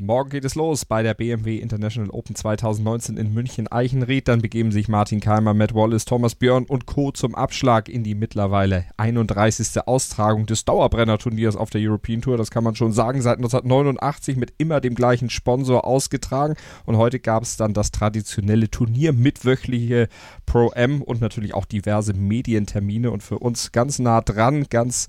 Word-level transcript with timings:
Morgen 0.00 0.30
geht 0.30 0.44
es 0.44 0.56
los 0.56 0.84
bei 0.84 1.04
der 1.04 1.14
BMW 1.14 1.58
International 1.58 2.10
Open 2.10 2.34
2019 2.34 3.16
in 3.16 3.32
München-Eichenried. 3.32 4.26
Dann 4.26 4.42
begeben 4.42 4.72
sich 4.72 4.88
Martin 4.88 5.20
Keimer, 5.20 5.54
Matt 5.54 5.72
Wallace, 5.72 6.04
Thomas 6.04 6.34
Björn 6.34 6.64
und 6.64 6.86
Co. 6.86 7.12
zum 7.12 7.36
Abschlag 7.36 7.88
in 7.88 8.02
die 8.02 8.16
mittlerweile 8.16 8.86
31. 8.96 9.86
Austragung 9.86 10.46
des 10.46 10.64
Dauerbrenner-Turniers 10.64 11.54
auf 11.54 11.70
der 11.70 11.80
European 11.80 12.22
Tour. 12.22 12.36
Das 12.36 12.50
kann 12.50 12.64
man 12.64 12.74
schon 12.74 12.92
sagen, 12.92 13.22
seit 13.22 13.36
1989 13.36 14.36
mit 14.36 14.54
immer 14.58 14.80
dem 14.80 14.96
gleichen 14.96 15.30
Sponsor 15.30 15.84
ausgetragen. 15.84 16.56
Und 16.86 16.96
heute 16.96 17.20
gab 17.20 17.44
es 17.44 17.56
dann 17.56 17.72
das 17.72 17.92
traditionelle 17.92 18.68
Turnier 18.72 19.12
mit 19.12 19.44
wöchliche 19.44 20.08
Pro-M 20.44 21.02
und 21.02 21.20
natürlich 21.20 21.54
auch 21.54 21.66
diverse 21.66 22.14
Medientermine. 22.14 23.12
Und 23.12 23.22
für 23.22 23.38
uns 23.38 23.70
ganz 23.70 24.00
nah 24.00 24.22
dran, 24.22 24.66
ganz 24.68 25.06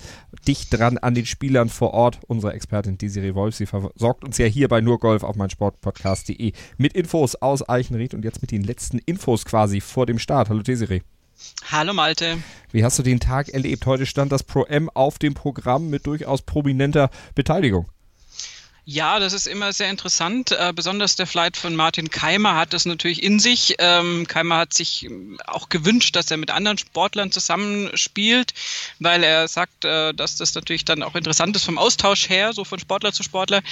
dicht 0.48 0.78
dran 0.78 1.00
an 1.00 1.16
den 1.16 1.26
Spielern 1.26 1.70
vor 1.70 1.96
Ort, 1.96 2.20
unsere 2.28 2.54
Expertin 2.54 3.00
Desiree 3.00 3.34
Wolf. 3.34 3.56
Sie 3.56 3.66
versorgt 3.66 4.24
uns 4.24 4.38
ja 4.38 4.46
hier 4.46 4.68
bei 4.68 4.75
nur 4.82 5.00
Golf 5.00 5.24
auf 5.24 5.36
meinsportpodcast.de 5.36 6.54
mit 6.78 6.94
Infos 6.94 7.36
aus 7.36 7.68
Eichenried 7.68 8.14
und 8.14 8.24
jetzt 8.24 8.42
mit 8.42 8.52
den 8.52 8.64
letzten 8.64 9.00
Infos 9.00 9.46
quasi 9.46 9.82
vor 9.82 10.06
dem 10.06 10.20
Start. 10.20 10.50
Hallo 10.50 10.62
Desiree. 10.62 11.02
Hallo 11.70 11.94
Malte. 11.94 12.38
Wie 12.72 12.84
hast 12.84 12.98
du 13.00 13.04
den 13.04 13.20
Tag 13.20 13.50
erlebt? 13.50 13.86
Heute 13.86 14.06
stand 14.06 14.32
das 14.32 14.44
Pro 14.44 14.64
M 14.64 14.90
auf 14.94 15.20
dem 15.20 15.34
Programm 15.34 15.90
mit 15.90 16.08
durchaus 16.08 16.42
prominenter 16.42 17.10
Beteiligung. 17.36 17.88
Ja, 18.88 19.18
das 19.18 19.34
ist 19.34 19.48
immer 19.48 19.74
sehr 19.74 19.90
interessant. 19.90 20.52
Äh, 20.52 20.72
besonders 20.72 21.16
der 21.16 21.26
Flight 21.26 21.58
von 21.58 21.76
Martin 21.76 22.12
Keimer 22.12 22.56
hat 22.56 22.72
das 22.72 22.86
natürlich 22.86 23.24
in 23.24 23.40
sich. 23.40 23.78
Ähm, 23.80 24.28
Keimer 24.28 24.58
hat 24.58 24.76
sich 24.76 25.06
ähm, 25.06 25.40
auch 25.48 25.70
gewünscht, 25.70 26.16
dass 26.16 26.30
er 26.30 26.38
mit 26.38 26.52
anderen 26.52 26.78
Sportlern 26.78 27.32
zusammenspielt, 27.32 28.54
weil 29.00 29.24
er 29.24 29.48
sagt, 29.48 29.86
äh, 29.86 30.14
dass 30.14 30.38
das 30.38 30.54
natürlich 30.54 30.86
dann 30.86 31.02
auch 31.02 31.16
interessant 31.16 31.56
ist 31.56 31.64
vom 31.64 31.80
Austausch 31.80 32.30
her, 32.30 32.54
so 32.54 32.64
von 32.64 32.78
Sportler 32.78 33.12
zu 33.12 33.24
Sportler. 33.24 33.64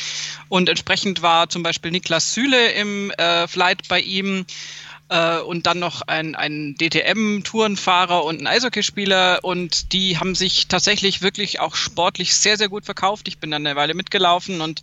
Und 0.50 0.68
entsprechend 0.68 1.22
war 1.22 1.48
zum 1.48 1.62
Beispiel 1.62 1.92
Niklas 1.92 2.34
Süle 2.34 2.72
im 2.72 3.12
äh, 3.12 3.48
Flight 3.48 3.88
bei 3.88 4.00
ihm 4.00 4.48
äh, 5.10 5.40
und 5.40 5.68
dann 5.68 5.80
noch 5.80 6.02
ein, 6.04 6.36
ein 6.36 6.76
DTM-Tourenfahrer 6.80 8.24
und 8.24 8.42
ein 8.42 8.48
Eishockeyspieler. 8.48 9.40
Und 9.44 9.94
die 9.94 10.18
haben 10.18 10.36
sich 10.36 10.68
tatsächlich 10.68 11.22
wirklich 11.22 11.60
auch 11.60 11.76
sportlich 11.76 12.36
sehr, 12.36 12.58
sehr 12.58 12.70
gut 12.70 12.86
verkauft. 12.86 13.28
Ich 13.28 13.38
bin 13.38 13.52
dann 13.52 13.66
eine 13.66 13.76
Weile 13.76 13.94
mitgelaufen. 13.94 14.62
Und 14.62 14.82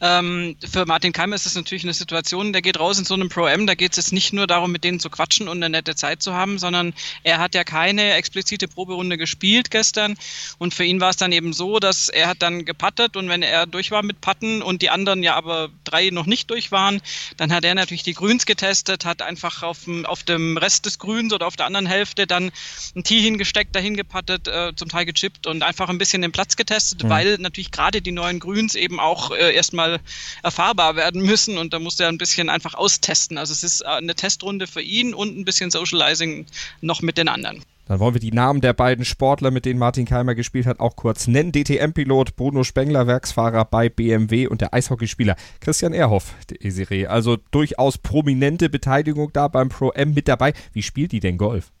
ähm, 0.00 0.56
für 0.70 0.86
Martin 0.86 1.12
Keimer 1.12 1.36
ist 1.36 1.46
es 1.46 1.54
natürlich 1.54 1.84
eine 1.84 1.94
Situation, 1.94 2.52
der 2.52 2.62
geht 2.62 2.78
raus 2.78 2.98
in 2.98 3.04
so 3.04 3.14
einem 3.14 3.28
Pro-M, 3.28 3.66
da 3.66 3.74
geht 3.74 3.92
es 3.92 3.96
jetzt 3.96 4.12
nicht 4.12 4.32
nur 4.32 4.46
darum, 4.46 4.72
mit 4.72 4.84
denen 4.84 5.00
zu 5.00 5.10
quatschen 5.10 5.48
und 5.48 5.58
eine 5.58 5.70
nette 5.70 5.94
Zeit 5.94 6.22
zu 6.22 6.34
haben, 6.34 6.58
sondern 6.58 6.92
er 7.22 7.38
hat 7.38 7.54
ja 7.54 7.64
keine 7.64 8.14
explizite 8.14 8.68
Proberunde 8.68 9.16
gespielt 9.16 9.70
gestern. 9.70 10.16
Und 10.58 10.74
für 10.74 10.84
ihn 10.84 11.00
war 11.00 11.10
es 11.10 11.16
dann 11.16 11.32
eben 11.32 11.52
so, 11.52 11.78
dass 11.78 12.08
er 12.08 12.28
hat 12.28 12.42
dann 12.42 12.64
gepattet. 12.64 13.16
Und 13.16 13.28
wenn 13.28 13.42
er 13.42 13.66
durch 13.66 13.90
war 13.90 14.02
mit 14.02 14.20
Patten 14.20 14.62
und 14.62 14.82
die 14.82 14.90
anderen 14.90 15.22
ja 15.22 15.34
aber 15.34 15.70
drei 15.84 16.10
noch 16.10 16.26
nicht 16.26 16.50
durch 16.50 16.72
waren, 16.72 17.00
dann 17.36 17.52
hat 17.52 17.64
er 17.64 17.74
natürlich 17.74 18.02
die 18.02 18.14
Grüns 18.14 18.46
getestet, 18.46 19.04
hat 19.04 19.22
einfach 19.22 19.51
auf 19.60 19.84
dem, 19.84 20.06
auf 20.06 20.22
dem 20.22 20.56
Rest 20.56 20.86
des 20.86 20.98
Grüns 20.98 21.32
oder 21.32 21.46
auf 21.46 21.56
der 21.56 21.66
anderen 21.66 21.86
Hälfte 21.86 22.26
dann 22.26 22.50
ein 22.96 23.04
Tee 23.04 23.20
hingesteckt, 23.20 23.74
dahin 23.74 23.96
gepattet, 23.96 24.48
äh, 24.48 24.72
zum 24.74 24.88
Teil 24.88 25.04
gechippt 25.04 25.46
und 25.46 25.62
einfach 25.62 25.88
ein 25.88 25.98
bisschen 25.98 26.22
den 26.22 26.32
Platz 26.32 26.56
getestet, 26.56 27.04
mhm. 27.04 27.08
weil 27.08 27.38
natürlich 27.38 27.70
gerade 27.70 28.00
die 28.00 28.12
neuen 28.12 28.38
Grüns 28.38 28.74
eben 28.74 29.00
auch 29.00 29.32
äh, 29.32 29.54
erstmal 29.54 30.00
erfahrbar 30.42 30.96
werden 30.96 31.22
müssen 31.22 31.58
und 31.58 31.72
da 31.72 31.78
musste 31.78 32.04
er 32.04 32.08
ein 32.08 32.18
bisschen 32.18 32.48
einfach 32.48 32.74
austesten. 32.74 33.36
Also 33.36 33.52
es 33.52 33.62
ist 33.62 33.82
äh, 33.82 33.86
eine 33.86 34.14
Testrunde 34.14 34.66
für 34.66 34.82
ihn 34.82 35.12
und 35.12 35.36
ein 35.36 35.44
bisschen 35.44 35.70
Socializing 35.70 36.46
noch 36.80 37.02
mit 37.02 37.18
den 37.18 37.28
anderen. 37.28 37.64
Dann 37.86 37.98
wollen 37.98 38.14
wir 38.14 38.20
die 38.20 38.32
Namen 38.32 38.60
der 38.60 38.72
beiden 38.72 39.04
Sportler, 39.04 39.50
mit 39.50 39.64
denen 39.64 39.78
Martin 39.78 40.06
Keimer 40.06 40.34
gespielt 40.34 40.66
hat, 40.66 40.80
auch 40.80 40.96
kurz 40.96 41.26
nennen. 41.26 41.52
DTM-Pilot 41.52 42.36
Bruno 42.36 42.64
Spengler, 42.64 43.06
Werksfahrer 43.06 43.64
bei 43.64 43.88
BMW 43.88 44.46
und 44.46 44.60
der 44.60 44.72
Eishockeyspieler 44.72 45.36
Christian 45.60 45.92
Erhoff, 45.92 46.34
Desiree. 46.48 47.06
Also 47.06 47.38
durchaus 47.50 47.98
prominente 47.98 48.68
Beteiligung 48.68 49.32
da 49.32 49.48
beim 49.48 49.68
Pro-M 49.68 50.14
mit 50.14 50.28
dabei. 50.28 50.52
Wie 50.72 50.82
spielt 50.82 51.12
die 51.12 51.20
denn 51.20 51.38
Golf? 51.38 51.72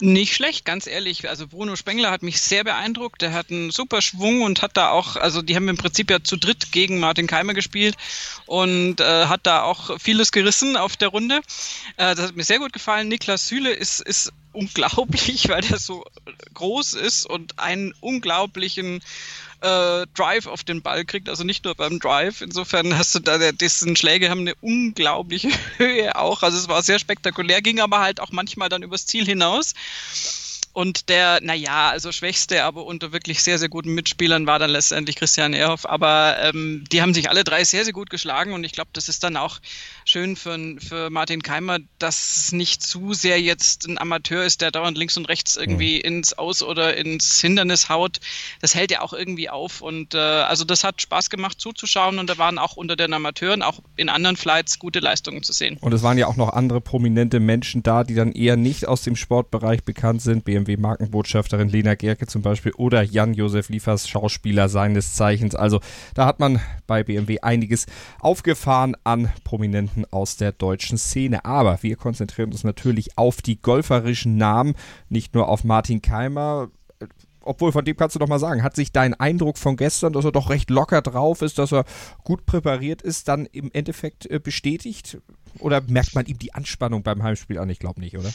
Nicht 0.00 0.34
schlecht, 0.34 0.64
ganz 0.64 0.86
ehrlich. 0.86 1.28
Also 1.28 1.48
Bruno 1.48 1.76
Spengler 1.76 2.10
hat 2.10 2.22
mich 2.22 2.40
sehr 2.40 2.64
beeindruckt. 2.64 3.22
Der 3.22 3.32
hat 3.32 3.50
einen 3.50 3.70
super 3.70 4.02
Schwung 4.02 4.42
und 4.42 4.62
hat 4.62 4.76
da 4.76 4.90
auch, 4.90 5.16
also 5.16 5.42
die 5.42 5.56
haben 5.56 5.68
im 5.68 5.76
Prinzip 5.76 6.10
ja 6.10 6.22
zu 6.22 6.36
dritt 6.36 6.72
gegen 6.72 7.00
Martin 7.00 7.26
Keimer 7.26 7.54
gespielt 7.54 7.96
und 8.46 9.00
äh, 9.00 9.26
hat 9.26 9.40
da 9.44 9.62
auch 9.62 9.98
vieles 9.98 10.32
gerissen 10.32 10.76
auf 10.76 10.96
der 10.96 11.08
Runde. 11.08 11.40
Äh, 11.96 12.14
das 12.14 12.28
hat 12.28 12.36
mir 12.36 12.44
sehr 12.44 12.58
gut 12.58 12.72
gefallen. 12.72 13.08
Niklas 13.08 13.48
Süle 13.48 13.72
ist, 13.72 14.00
ist 14.00 14.32
unglaublich, 14.54 15.48
weil 15.48 15.62
der 15.62 15.78
so 15.78 16.04
groß 16.54 16.94
ist 16.94 17.26
und 17.26 17.58
einen 17.58 17.94
unglaublichen 18.00 19.02
äh, 19.60 20.06
Drive 20.14 20.46
auf 20.46 20.62
den 20.62 20.82
Ball 20.82 21.04
kriegt, 21.04 21.28
also 21.28 21.42
nicht 21.44 21.64
nur 21.64 21.74
beim 21.74 21.98
Drive. 21.98 22.40
Insofern 22.42 22.96
hast 22.96 23.14
du 23.14 23.20
da, 23.20 23.38
dessen 23.52 23.96
Schläge 23.96 24.30
haben 24.30 24.40
eine 24.40 24.54
unglaubliche 24.56 25.48
Höhe 25.78 26.16
auch. 26.16 26.42
Also 26.42 26.58
es 26.58 26.68
war 26.68 26.82
sehr 26.82 26.98
spektakulär, 26.98 27.62
ging 27.62 27.80
aber 27.80 28.00
halt 28.00 28.20
auch 28.20 28.30
manchmal 28.30 28.68
dann 28.68 28.82
übers 28.82 29.06
Ziel 29.06 29.24
hinaus. 29.24 29.74
Und 30.74 31.08
der, 31.08 31.40
naja, 31.40 31.90
also 31.90 32.10
schwächste, 32.10 32.64
aber 32.64 32.84
unter 32.84 33.12
wirklich 33.12 33.44
sehr, 33.44 33.60
sehr 33.60 33.68
guten 33.68 33.94
Mitspielern 33.94 34.48
war 34.48 34.58
dann 34.58 34.70
letztendlich 34.70 35.14
Christian 35.14 35.52
Ehrhoff. 35.52 35.88
Aber 35.88 36.36
ähm, 36.40 36.84
die 36.90 37.00
haben 37.00 37.14
sich 37.14 37.30
alle 37.30 37.44
drei 37.44 37.62
sehr, 37.62 37.84
sehr 37.84 37.92
gut 37.92 38.10
geschlagen 38.10 38.52
und 38.52 38.64
ich 38.64 38.72
glaube, 38.72 38.90
das 38.92 39.08
ist 39.08 39.22
dann 39.22 39.36
auch 39.36 39.60
schön 40.14 40.36
für, 40.36 40.56
für 40.78 41.10
Martin 41.10 41.42
Keimer, 41.42 41.78
dass 41.98 42.36
es 42.36 42.52
nicht 42.52 42.82
zu 42.82 43.14
sehr 43.14 43.40
jetzt 43.40 43.86
ein 43.88 43.98
Amateur 43.98 44.44
ist, 44.44 44.60
der 44.60 44.70
dauernd 44.70 44.96
links 44.96 45.16
und 45.16 45.28
rechts 45.28 45.56
irgendwie 45.56 45.96
mhm. 45.96 46.18
ins 46.18 46.38
Aus- 46.38 46.62
oder 46.62 46.96
ins 46.96 47.40
Hindernis 47.40 47.88
haut. 47.88 48.20
Das 48.60 48.76
hält 48.76 48.92
ja 48.92 49.00
auch 49.00 49.12
irgendwie 49.12 49.50
auf. 49.50 49.80
Und 49.80 50.14
äh, 50.14 50.18
also 50.18 50.64
das 50.64 50.84
hat 50.84 51.02
Spaß 51.02 51.30
gemacht 51.30 51.60
zuzuschauen 51.60 52.20
und 52.20 52.30
da 52.30 52.38
waren 52.38 52.58
auch 52.58 52.76
unter 52.76 52.94
den 52.94 53.12
Amateuren, 53.12 53.62
auch 53.62 53.80
in 53.96 54.08
anderen 54.08 54.36
Flights, 54.36 54.78
gute 54.78 55.00
Leistungen 55.00 55.42
zu 55.42 55.52
sehen. 55.52 55.78
Und 55.80 55.92
es 55.92 56.04
waren 56.04 56.16
ja 56.16 56.28
auch 56.28 56.36
noch 56.36 56.50
andere 56.52 56.80
prominente 56.80 57.40
Menschen 57.40 57.82
da, 57.82 58.04
die 58.04 58.14
dann 58.14 58.30
eher 58.30 58.56
nicht 58.56 58.86
aus 58.86 59.02
dem 59.02 59.16
Sportbereich 59.16 59.82
bekannt 59.82 60.22
sind. 60.22 60.44
BMW 60.44 60.76
BMW-Markenbotschafterin 60.76 61.68
Lena 61.68 61.96
Gerke 61.96 62.28
zum 62.28 62.42
Beispiel 62.42 62.72
oder 62.76 63.02
Jan-Josef 63.02 63.68
Liefers, 63.68 64.08
Schauspieler 64.08 64.68
seines 64.68 65.14
Zeichens. 65.14 65.56
Also 65.56 65.80
da 66.14 66.26
hat 66.26 66.38
man 66.38 66.60
bei 66.86 67.02
BMW 67.02 67.40
einiges 67.40 67.86
aufgefahren 68.20 68.96
an 69.02 69.32
Prominenten 69.42 70.03
aus 70.12 70.36
der 70.36 70.52
deutschen 70.52 70.98
Szene. 70.98 71.44
Aber 71.44 71.82
wir 71.82 71.96
konzentrieren 71.96 72.52
uns 72.52 72.64
natürlich 72.64 73.16
auf 73.16 73.42
die 73.42 73.60
golferischen 73.60 74.36
Namen, 74.36 74.74
nicht 75.08 75.34
nur 75.34 75.48
auf 75.48 75.64
Martin 75.64 76.02
Keimer 76.02 76.68
obwohl 77.46 77.72
von 77.72 77.84
dem 77.84 77.96
kannst 77.96 78.14
du 78.14 78.18
doch 78.18 78.28
mal 78.28 78.38
sagen, 78.38 78.62
hat 78.62 78.74
sich 78.74 78.92
dein 78.92 79.14
Eindruck 79.14 79.58
von 79.58 79.76
gestern, 79.76 80.12
dass 80.12 80.24
er 80.24 80.32
doch 80.32 80.50
recht 80.50 80.70
locker 80.70 81.02
drauf 81.02 81.42
ist, 81.42 81.58
dass 81.58 81.72
er 81.72 81.84
gut 82.24 82.46
präpariert 82.46 83.02
ist, 83.02 83.28
dann 83.28 83.46
im 83.46 83.70
Endeffekt 83.72 84.26
äh, 84.30 84.38
bestätigt? 84.38 85.18
Oder 85.58 85.82
merkt 85.82 86.14
man 86.14 86.26
ihm 86.26 86.38
die 86.38 86.54
Anspannung 86.54 87.02
beim 87.02 87.22
Heimspiel 87.22 87.58
an? 87.58 87.70
Ich 87.70 87.78
glaube 87.78 88.00
nicht, 88.00 88.18
oder? 88.18 88.32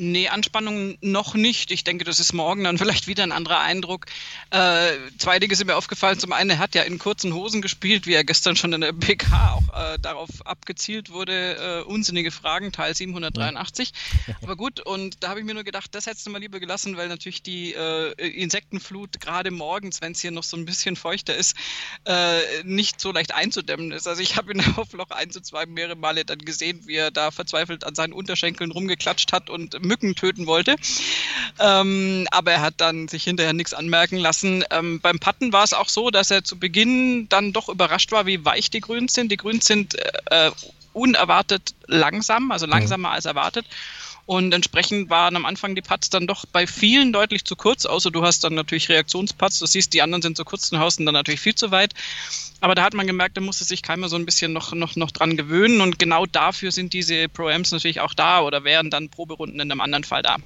Nee, 0.00 0.28
Anspannung 0.28 0.96
noch 1.00 1.34
nicht. 1.34 1.72
Ich 1.72 1.82
denke, 1.82 2.04
das 2.04 2.20
ist 2.20 2.32
morgen 2.32 2.62
dann 2.62 2.78
vielleicht 2.78 3.08
wieder 3.08 3.24
ein 3.24 3.32
anderer 3.32 3.58
Eindruck. 3.58 4.06
Äh, 4.50 4.92
zwei 5.18 5.40
Dinge 5.40 5.56
sind 5.56 5.66
mir 5.66 5.74
aufgefallen. 5.74 6.20
Zum 6.20 6.32
einen, 6.32 6.50
er 6.50 6.58
hat 6.58 6.76
ja 6.76 6.82
in 6.82 7.00
kurzen 7.00 7.34
Hosen 7.34 7.62
gespielt, 7.62 8.06
wie 8.06 8.14
er 8.14 8.22
gestern 8.22 8.54
schon 8.54 8.72
in 8.72 8.80
der 8.80 8.92
PK 8.92 9.54
auch 9.54 9.94
äh, 9.94 9.98
darauf 9.98 10.28
abgezielt 10.44 11.10
wurde. 11.10 11.82
Äh, 11.82 11.82
unsinnige 11.82 12.30
Fragen, 12.30 12.70
Teil 12.70 12.94
783. 12.94 13.92
Aber 14.40 14.54
gut, 14.54 14.78
und 14.78 15.16
da 15.24 15.30
habe 15.30 15.40
ich 15.40 15.46
mir 15.46 15.54
nur 15.54 15.64
gedacht, 15.64 15.92
das 15.92 16.06
hättest 16.06 16.24
du 16.26 16.30
mal 16.30 16.38
lieber 16.38 16.60
gelassen, 16.60 16.96
weil 16.96 17.08
natürlich 17.08 17.42
die 17.42 17.74
äh, 17.74 18.12
Insektenflut 18.40 19.18
gerade 19.20 19.50
morgens, 19.50 20.00
wenn 20.00 20.12
es 20.12 20.20
hier 20.20 20.30
noch 20.30 20.44
so 20.44 20.56
ein 20.56 20.64
bisschen 20.64 20.94
feuchter 20.94 21.34
ist, 21.34 21.56
äh, 22.04 22.62
nicht 22.62 23.00
so 23.00 23.10
leicht 23.10 23.34
einzudämmen 23.34 23.90
ist. 23.90 24.06
Also 24.06 24.22
ich 24.22 24.36
habe 24.36 24.52
ihn 24.52 24.62
auf 24.76 24.92
Loch 24.92 25.10
1 25.10 25.36
und 25.36 25.44
2 25.44 25.66
mehrere 25.66 25.96
Male 25.96 26.24
dann 26.24 26.38
gesehen, 26.38 26.82
wie 26.86 26.94
er 26.94 27.10
da 27.10 27.32
verzweifelt 27.32 27.82
an 27.82 27.96
seinen 27.96 28.12
Unterschenkeln 28.12 28.70
rumgeklatscht 28.70 29.32
hat 29.32 29.50
und 29.50 29.87
Mücken 29.88 30.14
töten 30.14 30.46
wollte. 30.46 30.76
Ähm, 31.58 32.26
aber 32.30 32.52
er 32.52 32.60
hat 32.60 32.74
dann 32.76 33.08
sich 33.08 33.24
hinterher 33.24 33.52
nichts 33.52 33.74
anmerken 33.74 34.18
lassen. 34.18 34.64
Ähm, 34.70 35.00
beim 35.00 35.18
Patten 35.18 35.52
war 35.52 35.64
es 35.64 35.72
auch 35.72 35.88
so, 35.88 36.10
dass 36.10 36.30
er 36.30 36.44
zu 36.44 36.58
Beginn 36.58 37.28
dann 37.28 37.52
doch 37.52 37.68
überrascht 37.68 38.12
war, 38.12 38.26
wie 38.26 38.44
weich 38.44 38.70
die 38.70 38.80
Grüns 38.80 39.14
sind. 39.14 39.32
Die 39.32 39.36
Grüns 39.36 39.66
sind 39.66 39.96
äh, 40.30 40.50
unerwartet 40.92 41.74
langsam, 41.86 42.52
also 42.52 42.66
langsamer 42.66 43.08
mhm. 43.08 43.14
als 43.14 43.24
erwartet. 43.24 43.66
Und 44.28 44.52
entsprechend 44.52 45.08
waren 45.08 45.36
am 45.36 45.46
Anfang 45.46 45.74
die 45.74 45.80
Putts 45.80 46.10
dann 46.10 46.26
doch 46.26 46.44
bei 46.44 46.66
vielen 46.66 47.14
deutlich 47.14 47.46
zu 47.46 47.56
kurz, 47.56 47.86
außer 47.86 48.10
du 48.10 48.22
hast 48.22 48.44
dann 48.44 48.54
natürlich 48.54 48.90
Reaktionsputts. 48.90 49.58
Du 49.58 49.64
siehst, 49.64 49.94
die 49.94 50.02
anderen 50.02 50.20
sind 50.20 50.36
zu 50.36 50.44
kurz 50.44 50.70
und 50.70 50.80
hausen 50.80 51.06
dann 51.06 51.14
natürlich 51.14 51.40
viel 51.40 51.54
zu 51.54 51.70
weit. 51.70 51.94
Aber 52.60 52.74
da 52.74 52.82
hat 52.82 52.92
man 52.92 53.06
gemerkt, 53.06 53.38
da 53.38 53.40
musste 53.40 53.64
sich 53.64 53.80
Keimer 53.80 54.10
so 54.10 54.16
ein 54.16 54.26
bisschen 54.26 54.52
noch, 54.52 54.74
noch, 54.74 54.96
noch 54.96 55.12
dran 55.12 55.38
gewöhnen. 55.38 55.80
Und 55.80 55.98
genau 55.98 56.26
dafür 56.26 56.72
sind 56.72 56.92
diese 56.92 57.26
Pro-Ams 57.30 57.72
natürlich 57.72 58.00
auch 58.00 58.12
da 58.12 58.42
oder 58.42 58.64
wären 58.64 58.90
dann 58.90 59.08
Proberunden 59.08 59.60
in 59.60 59.72
einem 59.72 59.80
anderen 59.80 60.04
Fall 60.04 60.20
da. 60.20 60.36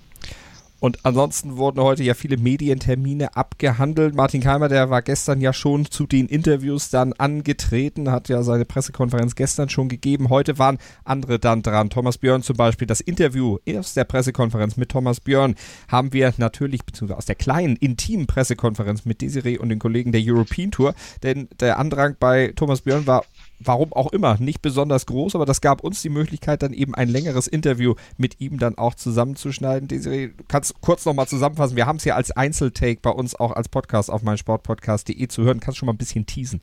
Und 0.83 0.99
ansonsten 1.05 1.59
wurden 1.59 1.81
heute 1.81 2.03
ja 2.03 2.15
viele 2.15 2.37
Medientermine 2.37 3.37
abgehandelt. 3.37 4.17
Martin 4.17 4.41
Keimer, 4.41 4.69
der 4.69 4.91
war 4.91 5.01
gestern 5.01 5.41
ja 5.41 5.53
schon 5.53 5.87
zu 5.87 6.09
den 6.09 6.27
Interviews 6.27 6.91
dann 6.91 7.13
angetreten, 7.13 8.11
hat 8.11 8.29
ja 8.29 8.43
seine 8.43 8.65
Pressekonferenz 8.65 9.37
gestern 9.37 9.69
schon 9.69 9.89
gegeben. 9.89 10.29
Heute 10.29 10.59
waren 10.59 10.79
andere 11.05 11.39
dann 11.39 11.63
dran. 11.63 11.89
Thomas 11.89 12.19
Björn 12.19 12.43
zum 12.43 12.57
Beispiel. 12.57 12.89
Das 12.89 13.01
Interview 13.01 13.59
aus 13.77 13.95
der 13.95 14.03
Pressekonferenz 14.03 14.77
mit 14.77 14.89
Thomas 14.89 15.21
Björn 15.21 15.55
haben 15.87 16.13
wir 16.13 16.35
natürlich, 16.39 16.85
beziehungsweise 16.85 17.19
aus 17.19 17.27
der 17.27 17.37
kleinen, 17.37 17.77
intimen 17.77 18.27
Pressekonferenz 18.27 19.05
mit 19.05 19.23
Desiree 19.23 19.59
und 19.59 19.69
den 19.69 19.79
Kollegen 19.79 20.11
der 20.11 20.23
European 20.25 20.73
Tour. 20.73 20.97
Denn 21.23 21.49
der 21.61 21.79
Andrang 21.79 22.17
bei 22.19 22.53
Thomas 22.57 22.81
Björn 22.81 23.07
war 23.07 23.23
warum 23.65 23.93
auch 23.93 24.13
immer, 24.13 24.39
nicht 24.39 24.63
besonders 24.63 25.07
groß, 25.07 25.35
aber 25.35 25.47
das 25.47 25.61
gab 25.61 25.83
uns 25.83 26.03
die 26.03 26.09
Möglichkeit, 26.09 26.63
dann 26.63 26.73
eben 26.73 26.95
ein 26.95 27.09
längeres 27.09 27.47
Interview 27.47 27.95
mit 28.17 28.41
ihm 28.41 28.59
dann 28.59 28.79
auch 28.79 28.95
zusammenzuschneiden. 28.95 29.89
Desiree, 29.89 30.29
du 30.29 30.45
kannst 30.49 30.81
kurz 30.81 31.05
nochmal 31.05 31.29
zusammenfassen. 31.29 31.77
Wir 31.77 31.87
haben 31.87 31.97
es 31.97 32.05
ja 32.05 32.17
als 32.17 32.31
Einzeltake 32.31 33.01
bei 33.03 33.11
uns 33.11 33.35
auch 33.35 33.53
als 33.53 33.69
Podcast 33.69 34.11
auf 34.11 34.23
meinsportpodcast.de 34.23 35.29
zu 35.29 35.43
hören. 35.43 35.61
Kannst 35.61 35.79
schon 35.79 35.87
mal 35.87 35.93
ein 35.93 35.99
bisschen 35.99 36.27
teasen? 36.27 36.61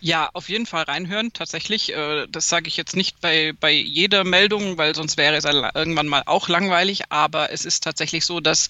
Ja, 0.00 0.30
auf 0.32 0.48
jeden 0.48 0.66
Fall 0.66 0.84
reinhören, 0.84 1.32
tatsächlich. 1.32 1.92
Äh, 1.92 2.26
das 2.28 2.48
sage 2.48 2.68
ich 2.68 2.76
jetzt 2.76 2.96
nicht 2.96 3.20
bei, 3.20 3.52
bei 3.58 3.72
jeder 3.72 4.24
Meldung, 4.24 4.76
weil 4.78 4.94
sonst 4.94 5.16
wäre 5.16 5.36
es 5.36 5.44
irgendwann 5.44 6.08
mal 6.08 6.22
auch 6.26 6.48
langweilig. 6.48 7.04
Aber 7.10 7.50
es 7.52 7.64
ist 7.64 7.82
tatsächlich 7.82 8.24
so, 8.26 8.40
dass 8.40 8.68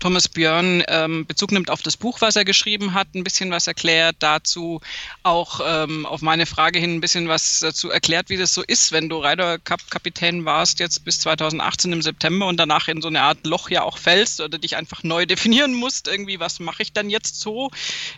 Thomas 0.00 0.28
Björn 0.28 0.82
ähm, 0.88 1.26
Bezug 1.26 1.52
nimmt 1.52 1.70
auf 1.70 1.82
das 1.82 1.96
Buch, 1.96 2.20
was 2.20 2.36
er 2.36 2.44
geschrieben 2.44 2.94
hat, 2.94 3.14
ein 3.14 3.24
bisschen 3.24 3.50
was 3.50 3.66
erklärt, 3.66 4.16
dazu 4.18 4.80
auch 5.22 5.60
ähm, 5.64 6.06
auf 6.06 6.22
meine 6.22 6.46
Frage 6.46 6.78
hin 6.78 6.94
ein 6.94 7.00
bisschen 7.00 7.28
was 7.28 7.60
dazu 7.60 7.90
erklärt, 7.90 8.28
wie 8.28 8.36
das 8.36 8.54
so 8.54 8.62
ist, 8.62 8.92
wenn 8.92 9.08
du 9.08 9.18
Ryder 9.18 9.58
Cup 9.58 9.80
Kapitän 9.90 10.44
warst, 10.44 10.80
jetzt 10.80 11.04
bis 11.04 11.20
2018 11.20 11.92
im 11.92 12.02
September 12.02 12.46
und 12.46 12.56
danach 12.58 12.88
in 12.88 13.02
so 13.02 13.08
eine 13.08 13.22
Art 13.22 13.46
Loch 13.46 13.70
ja 13.70 13.82
auch 13.82 13.98
fällst 13.98 14.40
oder 14.40 14.58
dich 14.58 14.76
einfach 14.76 15.02
neu 15.04 15.26
definieren 15.26 15.74
musst, 15.74 16.08
irgendwie, 16.08 16.40
was 16.40 16.58
mache 16.58 16.82
ich 16.82 16.92
dann 16.92 17.10
jetzt 17.10 17.40
so? 17.40 17.70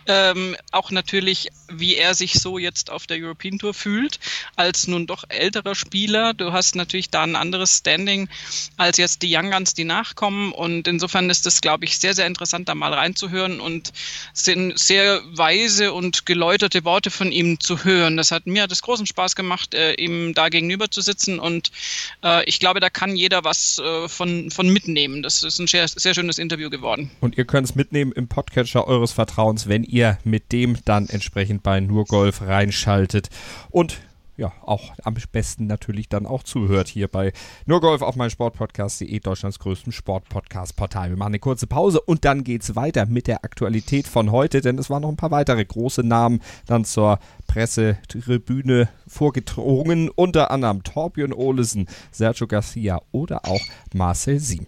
Ähm, 0.07 0.55
auch 0.71 0.91
natürlich, 0.91 1.49
wie 1.67 1.95
er 1.95 2.14
sich 2.15 2.33
so 2.33 2.57
jetzt 2.57 2.89
auf 2.89 3.07
der 3.07 3.17
European 3.17 3.59
Tour 3.59 3.73
fühlt, 3.73 4.19
als 4.55 4.87
nun 4.87 5.07
doch 5.07 5.23
älterer 5.29 5.75
Spieler. 5.75 6.33
Du 6.33 6.53
hast 6.53 6.75
natürlich 6.75 7.09
da 7.09 7.23
ein 7.23 7.35
anderes 7.35 7.77
Standing 7.77 8.29
als 8.77 8.97
jetzt 8.97 9.21
die 9.21 9.35
Young 9.35 9.51
Guns, 9.51 9.73
die 9.73 9.83
nachkommen. 9.83 10.51
Und 10.51 10.87
insofern 10.87 11.29
ist 11.29 11.45
es, 11.45 11.61
glaube 11.61 11.85
ich, 11.85 11.97
sehr, 11.97 12.13
sehr 12.13 12.27
interessant, 12.27 12.69
da 12.69 12.75
mal 12.75 12.93
reinzuhören 12.93 13.59
und 13.59 13.91
sind 14.33 14.77
sehr 14.77 15.21
weise 15.25 15.93
und 15.93 16.25
geläuterte 16.25 16.83
Worte 16.83 17.11
von 17.11 17.31
ihm 17.31 17.59
zu 17.59 17.83
hören. 17.83 18.17
Das 18.17 18.31
hat 18.31 18.47
mir 18.47 18.63
hat 18.63 18.81
großen 18.85 19.05
Spaß 19.05 19.35
gemacht, 19.35 19.73
äh, 19.73 19.93
ihm 19.93 20.33
da 20.33 20.49
gegenüber 20.49 20.89
zu 20.89 21.01
sitzen. 21.01 21.39
Und 21.39 21.71
äh, 22.23 22.43
ich 22.45 22.59
glaube, 22.59 22.79
da 22.79 22.89
kann 22.89 23.15
jeder 23.15 23.43
was 23.43 23.79
äh, 23.79 24.07
von, 24.07 24.51
von 24.51 24.69
mitnehmen. 24.69 25.23
Das 25.23 25.43
ist 25.43 25.59
ein 25.59 25.67
sehr, 25.67 25.87
sehr 25.87 26.13
schönes 26.13 26.37
Interview 26.37 26.69
geworden. 26.69 27.11
Und 27.19 27.37
ihr 27.37 27.45
könnt 27.45 27.67
es 27.67 27.75
mitnehmen 27.75 28.11
im 28.11 28.27
Podcatcher 28.27 28.87
eures 28.87 29.11
Vertrauens, 29.11 29.67
wenn 29.67 29.83
ihr 29.83 30.19
mit 30.23 30.51
dem 30.51 30.77
dann 30.85 31.09
entsprechend 31.09 31.63
bei 31.63 31.79
nur 31.79 32.04
Golf 32.05 32.41
reinschaltet 32.41 33.29
und 33.69 33.99
ja, 34.37 34.51
auch 34.65 34.93
am 35.03 35.15
besten 35.31 35.67
natürlich 35.67 36.09
dann 36.09 36.25
auch 36.25 36.43
zuhört 36.43 36.87
hier 36.87 37.07
bei 37.07 37.31
Nur 37.65 37.79
Golf 37.79 38.01
auf 38.01 38.15
mein 38.15 38.29
Sportpodcast.de, 38.29 39.19
Deutschlands 39.19 39.59
größtem 39.59 39.93
Sportpodcast-Portal. 39.93 41.09
Wir 41.09 41.17
machen 41.17 41.29
eine 41.29 41.39
kurze 41.39 41.67
Pause 41.67 42.01
und 42.01 42.25
dann 42.25 42.43
geht 42.43 42.63
es 42.63 42.75
weiter 42.75 43.05
mit 43.05 43.27
der 43.27 43.45
Aktualität 43.45 44.07
von 44.07 44.31
heute, 44.31 44.61
denn 44.61 44.77
es 44.77 44.89
waren 44.89 45.03
noch 45.03 45.09
ein 45.09 45.17
paar 45.17 45.31
weitere 45.31 45.63
große 45.63 46.01
Namen 46.03 46.41
dann 46.65 46.83
zur 46.85 47.19
Pressetribüne 47.47 48.89
vorgedrungen, 49.07 50.09
unter 50.09 50.51
anderem 50.51 50.83
Torbjörn 50.83 51.33
Olesen, 51.33 51.87
Sergio 52.11 52.47
Garcia 52.47 53.01
oder 53.11 53.45
auch 53.45 53.61
Marcel 53.93 54.39
Siem. 54.39 54.67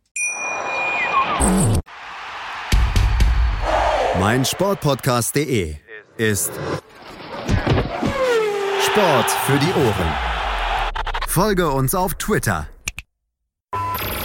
Mein 4.19 4.45
Sportpodcast.de 4.45 5.75
ist 6.17 6.51
Sport 8.85 9.31
für 9.45 9.57
die 9.57 9.73
Ohren. 9.73 10.13
Folge 11.27 11.69
uns 11.71 11.95
auf 11.95 12.13
Twitter. 12.15 12.67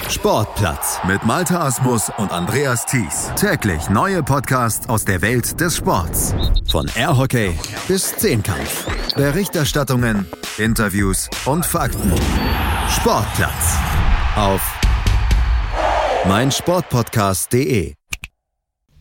Sportplatz 0.08 0.98
mit 1.06 1.24
Malta 1.24 1.60
Asmus 1.60 2.10
und 2.16 2.32
Andreas 2.32 2.86
Thies. 2.86 3.30
Täglich 3.36 3.88
neue 3.90 4.22
Podcasts 4.22 4.88
aus 4.88 5.04
der 5.04 5.22
Welt 5.22 5.60
des 5.60 5.76
Sports. 5.76 6.34
Von 6.70 6.90
Airhockey 6.96 7.58
bis 7.88 8.16
Zehnkampf. 8.16 8.86
Berichterstattungen, 9.14 10.26
Interviews 10.58 11.28
und 11.44 11.64
Fakten. 11.64 12.12
Sportplatz 12.88 13.76
auf 14.36 14.75
meinsportpodcast.de 16.28 17.94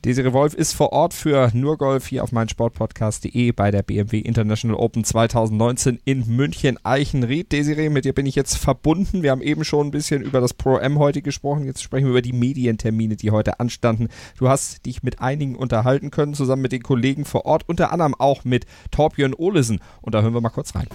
Desiree 0.06 0.34
Wolf 0.34 0.54
ist 0.54 0.74
vor 0.74 0.94
Ort 0.94 1.16
für 1.16 1.50
Nurgolf 1.56 2.06
hier 2.06 2.24
auf 2.24 2.32
meinsportpodcast.de 2.32 3.52
bei 3.52 3.72
der 3.72 3.82
BMW 3.82 4.20
International 4.20 4.78
Open 4.78 5.04
2019 5.04 6.00
in 6.06 6.28
München 6.28 6.78
Eichenried. 6.84 7.52
Desiree, 7.52 7.90
mit 7.90 8.06
dir 8.06 8.14
bin 8.14 8.28
ich 8.28 8.36
jetzt 8.36 8.58
verbunden. 8.58 9.24
Wir 9.24 9.32
haben 9.32 9.42
eben 9.42 9.66
schon 9.66 9.88
ein 9.88 9.92
bisschen 9.92 10.22
über 10.22 10.40
das 10.40 10.54
Pro 10.54 10.78
M 10.78 11.00
heute 11.00 11.24
gesprochen. 11.24 11.66
Jetzt 11.66 11.82
sprechen 11.82 12.06
wir 12.06 12.12
über 12.12 12.22
die 12.22 12.34
Medientermine, 12.34 13.16
die 13.16 13.32
heute 13.32 13.60
anstanden. 13.60 14.10
Du 14.38 14.48
hast 14.48 14.86
dich 14.86 15.02
mit 15.02 15.20
einigen 15.20 15.56
unterhalten 15.56 16.12
können, 16.12 16.36
zusammen 16.36 16.62
mit 16.62 16.74
den 16.74 16.84
Kollegen 16.84 17.26
vor 17.26 17.46
Ort, 17.48 17.64
unter 17.68 17.92
anderem 17.92 18.14
auch 18.14 18.44
mit 18.44 18.68
Torbjörn 18.92 19.34
Olesen. 19.34 19.80
Und 20.04 20.14
da 20.14 20.22
hören 20.22 20.36
wir 20.36 20.42
mal 20.42 20.50
kurz 20.50 20.76
rein. 20.76 20.88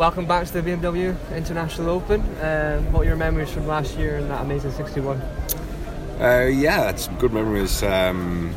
Welcome 0.00 0.24
back 0.24 0.46
to 0.46 0.62
the 0.62 0.62
BMW 0.62 1.14
International 1.36 1.90
Open. 1.90 2.22
Uh, 2.22 2.80
what 2.84 3.02
are 3.02 3.04
your 3.04 3.16
memories 3.16 3.50
from 3.50 3.66
last 3.66 3.98
year 3.98 4.16
and 4.16 4.30
that 4.30 4.40
amazing 4.40 4.70
61? 4.70 5.20
Uh, 6.18 6.48
yeah, 6.50 6.96
some 6.96 7.18
good 7.18 7.34
memories. 7.34 7.82
Um, 7.82 8.54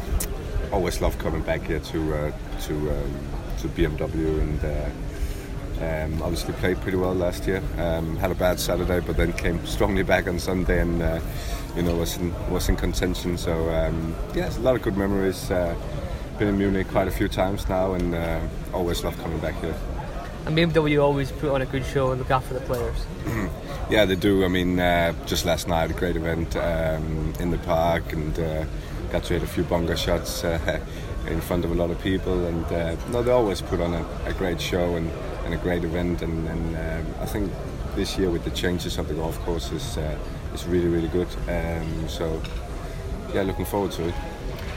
always 0.72 1.01
love 1.01 1.18
coming 1.19 1.42
back 1.42 1.63
here 1.63 1.81
to 1.81 2.13
uh, 2.13 2.31
to 2.62 2.74
um, 2.92 3.13
to 3.57 3.68
BMW 3.68 4.40
and 4.40 4.63
uh, 4.63 5.86
um, 5.86 6.22
obviously 6.22 6.54
played 6.54 6.80
pretty 6.80 6.98
well 6.98 7.13
last 7.13 7.45
year. 7.45 7.62
Um, 7.78 8.16
had 8.16 8.31
a 8.31 8.36
bad 8.36 8.57
Saturday, 8.57 9.01
but 9.01 9.18
then 9.18 9.34
came 9.34 9.66
strongly 9.66 10.04
back 10.04 10.28
on 10.28 10.40
Sunday 10.40 10.80
and 10.80 11.01
uh, 11.01 11.19
you 11.75 11.81
know 11.81 11.94
was 11.98 12.16
in 12.16 12.34
was 12.50 12.69
in 12.69 12.78
contention. 12.78 13.38
So 13.38 13.69
um, 13.69 14.16
yeah, 14.33 14.47
it's 14.47 14.59
a 14.59 14.62
lot 14.62 14.78
of 14.78 14.81
good 14.81 14.95
memories. 14.95 15.52
Uh, 15.52 15.76
been 16.40 16.47
in 16.47 16.57
Munich 16.57 16.88
quite 16.88 17.09
a 17.09 17.12
few 17.12 17.28
times 17.28 17.68
now, 17.68 17.95
and 17.95 18.16
uh, 18.16 18.40
always 18.73 19.04
love 19.04 19.18
coming 19.18 19.40
back 19.40 19.56
here. 19.56 19.76
And 20.45 20.57
BMW 20.57 21.02
always 21.02 21.31
put 21.31 21.52
on 21.52 21.62
a 21.62 21.66
good 21.66 21.85
show 21.85 22.12
and 22.12 22.19
look 22.19 22.31
after 22.31 22.54
the 22.54 22.59
players. 22.62 23.06
yeah, 23.90 24.04
they 24.04 24.16
do. 24.16 24.44
I 24.44 24.50
mean, 24.50 24.78
uh, 24.80 25.14
just 25.26 25.45
last 25.45 25.69
night, 25.69 25.90
a 25.90 25.94
great 25.94 26.18
event 26.18 26.56
um, 26.57 27.33
in 27.40 27.50
the 27.50 27.57
park, 27.59 28.12
and 28.12 28.38
uh, 28.38 28.66
got 29.12 29.23
to 29.26 29.33
hit 29.33 29.44
a 29.44 29.47
few 29.47 29.64
bonga 29.64 29.95
shots 29.95 30.44
uh, 30.44 30.83
in 31.28 31.40
front 31.40 31.64
of 31.64 31.71
a 31.71 31.76
lot 31.76 31.92
of 31.92 32.02
people. 32.02 32.45
And 32.45 32.66
uh, 32.66 32.95
no, 33.12 33.23
they 33.23 33.31
always 33.31 33.62
put 33.62 33.80
on 33.80 33.94
a, 33.94 34.06
a 34.26 34.33
great 34.33 34.59
show 34.59 34.95
and, 34.95 35.09
and, 35.45 35.54
a 35.54 35.57
great 35.57 35.85
event. 35.85 36.21
And, 36.21 36.47
and 36.47 36.76
um, 36.76 37.14
I 37.21 37.26
think 37.26 37.50
this 37.95 38.18
year, 38.18 38.30
with 38.30 38.44
the 38.44 38.52
changes 38.52 38.97
of 38.97 39.07
the 39.07 39.14
golf 39.14 39.40
course, 39.45 39.71
is 39.71 39.97
uh, 39.97 40.18
is 40.54 40.66
really 40.66 40.90
really 40.90 41.07
good. 41.07 41.30
Um, 41.47 42.09
so 42.09 42.42
yeah, 43.33 43.44
looking 43.44 43.66
forward 43.66 43.92
to 43.94 44.09
it. 44.09 44.16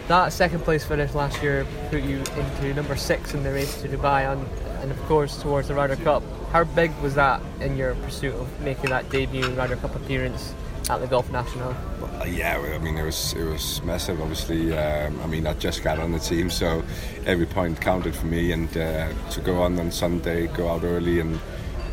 That 0.08 0.32
second 0.32 0.60
place 0.60 0.84
finish 0.84 1.14
last 1.14 1.42
year 1.42 1.66
put 1.90 2.02
you 2.02 2.18
into 2.18 2.74
number 2.74 2.94
six 2.94 3.34
in 3.34 3.42
the 3.42 3.52
race 3.52 3.82
to 3.82 3.88
Dubai 3.88 4.30
on 4.30 4.48
and 4.86 4.96
of 4.96 5.04
course 5.06 5.42
towards 5.42 5.66
the 5.66 5.74
Ryder 5.74 5.96
Cup. 5.96 6.22
How 6.52 6.62
big 6.62 6.96
was 7.02 7.16
that 7.16 7.42
in 7.60 7.76
your 7.76 7.96
pursuit 7.96 8.34
of 8.34 8.60
making 8.60 8.90
that 8.90 9.10
debut 9.10 9.50
Ryder 9.50 9.74
Cup 9.74 9.96
appearance 9.96 10.54
at 10.88 11.00
the 11.00 11.08
Golf 11.08 11.28
National? 11.32 11.74
Uh, 12.20 12.24
yeah, 12.24 12.56
I 12.56 12.78
mean 12.78 12.96
it 12.96 13.02
was 13.02 13.34
it 13.34 13.42
was 13.42 13.82
massive. 13.82 14.20
Obviously, 14.20 14.72
um, 14.78 15.20
I 15.22 15.26
mean 15.26 15.44
I 15.44 15.54
just 15.54 15.82
got 15.82 15.98
on 15.98 16.12
the 16.12 16.20
team, 16.20 16.50
so 16.50 16.84
every 17.24 17.46
point 17.46 17.80
counted 17.80 18.14
for 18.14 18.26
me. 18.26 18.52
And 18.52 18.68
uh, 18.76 19.12
to 19.30 19.40
go 19.40 19.60
on 19.60 19.76
on 19.80 19.90
Sunday, 19.90 20.46
go 20.46 20.68
out 20.68 20.84
early, 20.84 21.18
and 21.18 21.40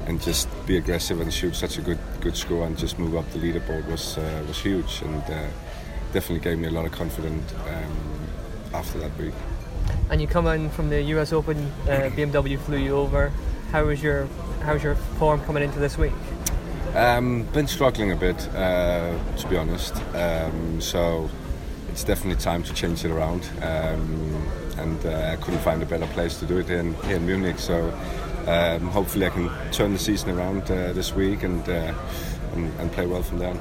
and 0.06 0.22
just 0.22 0.48
be 0.68 0.78
aggressive 0.78 1.20
and 1.20 1.34
shoot 1.34 1.56
such 1.56 1.80
a 1.80 1.82
good 1.82 2.00
good 2.22 2.38
score 2.38 2.68
and 2.68 2.78
just 2.78 3.00
move 3.00 3.16
up 3.16 3.28
the 3.32 3.40
leaderboard 3.40 3.90
was 3.90 4.20
uh, 4.20 4.44
was 4.48 4.60
huge 4.60 5.02
and 5.02 5.24
uh, 5.24 5.48
definitely 6.12 6.40
gave 6.40 6.60
me 6.60 6.68
a 6.68 6.72
lot 6.72 6.86
of 6.86 6.92
confidence 6.92 7.52
um, 7.68 8.30
after 8.72 9.00
that 9.00 9.18
week. 9.18 9.34
And 10.10 10.22
you 10.22 10.28
come 10.28 10.48
in 10.48 10.70
from 10.70 10.90
the 10.90 11.02
US 11.16 11.34
Open, 11.34 11.58
uh, 11.84 12.10
BMW 12.16 12.60
flew 12.60 12.78
you 12.78 12.96
over. 12.96 13.32
How 13.72 13.86
was 13.86 14.02
your 14.04 14.28
how 14.62 14.74
was 14.74 14.84
your 14.84 14.96
form 14.96 15.42
coming 15.42 15.64
into 15.64 15.80
this 15.80 15.98
week? 15.98 16.14
Um, 16.96 17.44
been 17.54 17.68
struggling 17.68 18.12
a 18.12 18.16
bit, 18.16 18.48
uh, 18.50 19.18
to 19.38 19.48
be 19.48 19.58
honest. 19.58 19.96
Um, 20.14 20.80
so 20.80 21.30
it's 21.90 22.04
definitely 22.04 22.42
time 22.42 22.64
to 22.64 22.74
change 22.74 23.04
it 23.04 23.12
around. 23.12 23.50
Um, 23.62 24.48
and 24.78 25.06
uh, 25.06 25.32
I 25.34 25.36
couldn't 25.38 25.62
find 25.62 25.82
a 25.82 25.86
better 25.86 26.08
place 26.08 26.38
to 26.40 26.46
do 26.46 26.60
it 26.60 26.70
in, 26.70 26.94
here 27.06 27.16
in 27.16 27.26
Munich. 27.26 27.58
So 27.58 27.92
um, 28.48 28.82
hopefully 28.90 29.26
I 29.26 29.30
can 29.30 29.50
turn 29.72 29.94
the 29.94 30.00
season 30.00 30.38
around 30.38 30.64
uh, 30.64 30.94
this 30.94 31.14
week 31.14 31.44
and, 31.44 31.68
uh, 31.68 31.94
and, 32.54 32.72
and 32.80 32.92
play 32.92 33.08
well 33.08 33.24
from 33.24 33.40
there. 33.40 33.60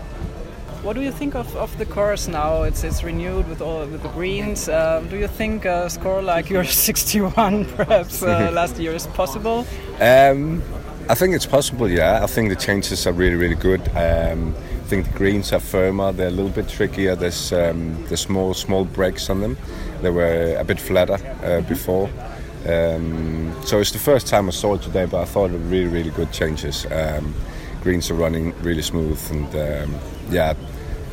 What 0.83 0.97
do 0.97 1.03
you 1.03 1.13
think 1.13 1.37
of, 1.37 1.55
of 1.57 1.79
the 1.79 1.87
course 1.87 2.27
now? 2.27 2.65
It's 2.65 2.83
it's 2.83 3.05
renewed 3.05 3.49
with 3.49 3.63
all 3.63 3.87
with 3.87 4.03
the 4.03 4.09
greens. 4.09 4.69
Uh, 4.69 5.01
do 5.09 5.17
you 5.17 5.29
think 5.29 5.65
a 5.65 5.89
score 5.89 6.21
like 6.21 6.51
your 6.51 6.65
61 6.89 7.67
perhaps 7.67 8.21
uh, 8.21 8.51
last 8.53 8.79
year 8.79 8.93
is 8.93 9.07
possible? 9.07 9.65
Um, 10.01 10.61
I 11.09 11.15
think 11.15 11.37
it's 11.37 11.47
possible. 11.47 11.89
Yeah, 11.89 12.25
I 12.25 12.27
think 12.27 12.49
the 12.49 12.57
changes 12.57 13.07
are 13.07 13.13
really 13.13 13.37
really 13.37 13.55
good. 13.55 13.81
Um, 13.91 14.57
I 14.57 14.85
think 14.89 15.07
the 15.07 15.17
greens 15.17 15.53
are 15.53 15.61
firmer. 15.61 16.11
They're 16.11 16.27
a 16.27 16.31
little 16.33 16.51
bit 16.51 16.69
trickier. 16.69 17.15
There's 17.15 17.53
um, 17.53 18.05
the 18.09 18.17
small 18.17 18.53
small 18.53 18.85
breaks 18.85 19.31
on 19.31 19.41
them. 19.41 19.57
They 20.01 20.11
were 20.11 20.57
a 20.59 20.65
bit 20.65 20.81
flatter 20.81 21.19
uh, 21.45 21.61
before. 21.69 22.11
Um, 22.67 23.55
so 23.65 23.79
it's 23.79 23.93
the 23.93 24.01
first 24.01 24.27
time 24.27 24.49
I 24.49 24.53
saw 24.53 24.75
it 24.75 24.83
today, 24.83 25.07
but 25.07 25.23
I 25.23 25.27
thought 25.27 25.51
it 25.51 25.53
were 25.53 25.71
really 25.71 25.89
really 25.89 26.11
good 26.11 26.33
changes. 26.33 26.87
Um, 26.91 27.35
greens 27.83 28.11
are 28.11 28.15
running 28.15 28.53
really 28.63 28.83
smooth, 28.83 29.21
and 29.31 29.55
um, 29.55 30.01
yeah, 30.29 30.55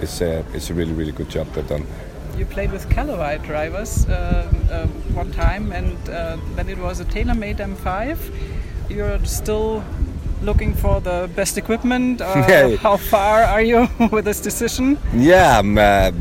it's 0.01 0.21
a 0.21 0.45
it's 0.53 0.69
a 0.69 0.73
really 0.73 0.93
really 0.93 1.11
good 1.11 1.29
job 1.29 1.47
they've 1.53 1.67
done. 1.67 1.85
You 2.37 2.45
played 2.45 2.71
with 2.71 2.89
Callaway 2.89 3.37
drivers 3.39 4.07
uh, 4.07 4.49
uh, 4.71 4.87
one 5.13 5.31
time, 5.31 5.71
and 5.73 5.97
uh, 6.09 6.37
then 6.55 6.69
it 6.69 6.77
was 6.77 7.01
a 7.01 7.05
TaylorMade 7.05 7.57
M5. 7.57 8.17
You're 8.89 9.23
still 9.25 9.83
looking 10.41 10.73
for 10.73 11.01
the 11.01 11.29
best 11.35 11.57
equipment. 11.57 12.21
Yeah. 12.49 12.77
How 12.77 12.97
far 12.97 13.43
are 13.43 13.61
you 13.61 13.89
with 14.11 14.25
this 14.25 14.39
decision? 14.39 14.97
Yeah, 15.13 15.59
I'm, 15.59 15.77
uh, 15.77 16.11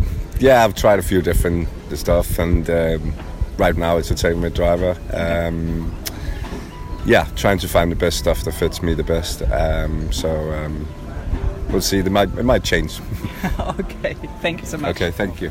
yeah, 0.41 0.65
I've 0.65 0.75
tried 0.75 0.99
a 0.99 1.03
few 1.03 1.23
different 1.23 1.69
stuff, 1.95 2.39
and 2.39 2.69
um, 2.69 3.15
right 3.57 3.77
now 3.77 3.97
it's 3.97 4.11
a 4.11 4.15
TaylorMade 4.15 4.55
driver. 4.55 4.97
Um, 5.13 5.95
yeah, 7.07 7.27
trying 7.37 7.59
to 7.59 7.69
find 7.69 7.91
the 7.93 7.97
best 7.97 8.19
stuff 8.19 8.45
that 8.45 8.53
fits 8.53 8.83
me 8.83 8.95
the 8.95 9.05
best. 9.05 9.43
Um, 9.43 10.13
so 10.13 10.29
um, 10.53 10.87
we'll 11.71 11.81
see. 11.81 11.99
It 11.99 12.11
might, 12.11 12.29
it 12.37 12.45
might 12.45 12.65
change. 12.65 12.99
okay, 13.79 14.17
thank 14.43 14.61
you 14.61 14.67
so 14.67 14.79
much. 14.79 14.91
Okay, 14.91 15.13
thank 15.17 15.41
you. 15.41 15.51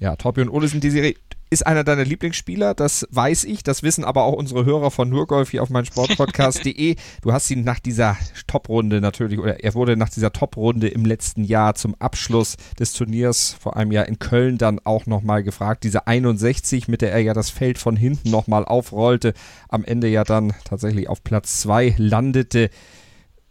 Ja, 0.00 0.16
Torbjörn 0.16 0.48
Olesen, 0.48 0.80
Desiree, 0.80 1.14
ist 1.50 1.66
einer 1.66 1.84
deiner 1.84 2.04
Lieblingsspieler, 2.04 2.74
das 2.74 3.06
weiß 3.10 3.44
ich, 3.44 3.62
das 3.62 3.82
wissen 3.82 4.04
aber 4.04 4.24
auch 4.24 4.32
unsere 4.32 4.64
Hörer 4.64 4.90
von 4.90 5.08
Nurgolf 5.08 5.50
hier 5.50 5.62
auf 5.62 5.70
meinsportpodcast.de. 5.70 6.96
Du 7.22 7.32
hast 7.32 7.48
ihn 7.50 7.62
nach 7.62 7.78
dieser 7.78 8.16
Top-Runde 8.48 9.00
natürlich, 9.00 9.38
oder 9.38 9.62
er 9.62 9.74
wurde 9.74 9.96
nach 9.96 10.08
dieser 10.08 10.32
Top-Runde 10.32 10.88
im 10.88 11.04
letzten 11.04 11.44
Jahr 11.44 11.76
zum 11.76 11.94
Abschluss 12.00 12.56
des 12.78 12.92
Turniers, 12.92 13.56
vor 13.60 13.76
einem 13.76 13.92
Jahr 13.92 14.08
in 14.08 14.18
Köln, 14.18 14.58
dann 14.58 14.80
auch 14.82 15.06
nochmal 15.06 15.44
gefragt. 15.44 15.84
Diese 15.84 16.08
61, 16.08 16.88
mit 16.88 17.02
der 17.02 17.12
er 17.12 17.20
ja 17.20 17.34
das 17.34 17.50
Feld 17.50 17.78
von 17.78 17.94
hinten 17.94 18.30
nochmal 18.30 18.64
aufrollte, 18.64 19.32
am 19.68 19.84
Ende 19.84 20.08
ja 20.08 20.24
dann 20.24 20.54
tatsächlich 20.64 21.08
auf 21.08 21.22
Platz 21.22 21.60
2 21.60 21.94
landete. 21.98 22.68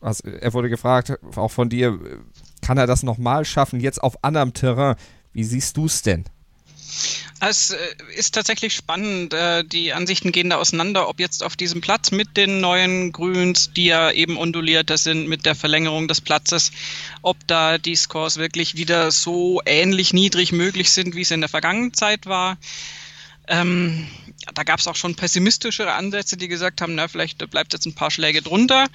Was, 0.01 0.19
er 0.19 0.53
wurde 0.53 0.69
gefragt, 0.69 1.17
auch 1.37 1.51
von 1.51 1.69
dir, 1.69 1.97
kann 2.63 2.77
er 2.77 2.87
das 2.87 3.03
nochmal 3.03 3.45
schaffen, 3.45 3.79
jetzt 3.79 4.01
auf 4.01 4.23
anderem 4.23 4.53
Terrain? 4.53 4.95
Wie 5.33 5.43
siehst 5.43 5.77
du 5.77 5.85
es 5.85 6.01
denn? 6.01 6.25
Es 7.39 7.71
äh, 7.71 7.77
ist 8.15 8.33
tatsächlich 8.35 8.73
spannend. 8.73 9.33
Äh, 9.33 9.65
die 9.65 9.93
Ansichten 9.93 10.31
gehen 10.31 10.49
da 10.49 10.57
auseinander, 10.57 11.09
ob 11.09 11.19
jetzt 11.19 11.43
auf 11.43 11.55
diesem 11.55 11.81
Platz 11.81 12.11
mit 12.11 12.37
den 12.37 12.61
neuen 12.61 13.11
Grüns, 13.11 13.73
die 13.73 13.85
ja 13.85 14.11
eben 14.11 14.37
undulierter 14.37 14.97
sind 14.97 15.27
mit 15.27 15.45
der 15.45 15.55
Verlängerung 15.55 16.07
des 16.07 16.21
Platzes, 16.21 16.71
ob 17.21 17.35
da 17.47 17.77
die 17.77 17.95
Scores 17.95 18.37
wirklich 18.37 18.75
wieder 18.75 19.11
so 19.11 19.61
ähnlich 19.65 20.13
niedrig 20.13 20.53
möglich 20.53 20.91
sind, 20.91 21.15
wie 21.15 21.21
es 21.21 21.31
in 21.31 21.41
der 21.41 21.49
vergangenen 21.49 21.93
Zeit 21.93 22.27
war. 22.27 22.57
Ähm, 23.47 24.07
da 24.53 24.63
gab 24.63 24.79
es 24.79 24.87
auch 24.87 24.95
schon 24.95 25.15
pessimistischere 25.15 25.93
Ansätze, 25.93 26.37
die 26.37 26.47
gesagt 26.47 26.81
haben, 26.81 26.95
na, 26.95 27.07
vielleicht 27.07 27.49
bleibt 27.49 27.73
jetzt 27.73 27.85
ein 27.85 27.95
paar 27.95 28.11
Schläge 28.11 28.41
drunter. 28.41 28.87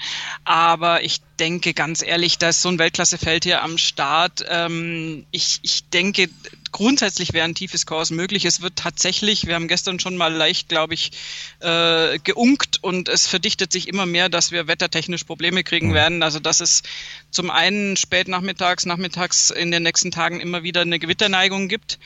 Aber 0.45 1.03
ich 1.03 1.21
denke 1.39 1.75
ganz 1.75 2.03
ehrlich, 2.03 2.39
da 2.39 2.49
ist 2.49 2.63
so 2.63 2.69
ein 2.69 2.79
Weltklassefeld 2.79 3.45
hier 3.45 3.63
am 3.63 3.79
Start. 3.79 4.45
Ähm, 4.49 5.27
ich, 5.31 5.61
ich 5.63 5.89
denke, 5.89 6.29
grundsätzlich 6.73 7.33
wären 7.33 7.55
tiefe 7.55 7.79
Scores 7.79 8.11
möglich. 8.11 8.45
Es 8.45 8.61
wird 8.61 8.77
tatsächlich, 8.77 9.47
wir 9.47 9.55
haben 9.55 9.69
gestern 9.69 10.01
schon 10.01 10.17
mal 10.17 10.33
leicht, 10.33 10.69
glaube 10.69 10.95
ich, 10.95 11.13
äh, 11.61 12.19
geunkt 12.19 12.83
und 12.83 13.09
es 13.09 13.27
verdichtet 13.27 13.73
sich 13.73 13.89
immer 13.89 14.07
mehr, 14.07 14.29
dass 14.29 14.51
wir 14.51 14.67
wettertechnisch 14.67 15.25
Probleme 15.25 15.65
kriegen 15.65 15.95
werden. 15.95 16.23
Also 16.23 16.41
dass 16.41 16.61
es 16.61 16.83
zum 17.31 17.51
einen 17.51 17.97
spät 17.97 18.29
nachmittags, 18.29 18.87
nachmittags 18.87 19.51
in 19.51 19.71
den 19.71 19.83
nächsten 19.83 20.11
Tagen 20.11 20.41
immer 20.41 20.63
wieder 20.63 20.83
eine 20.83 20.99
Gewitterneigung 20.99 21.69
gibt. 21.69 21.99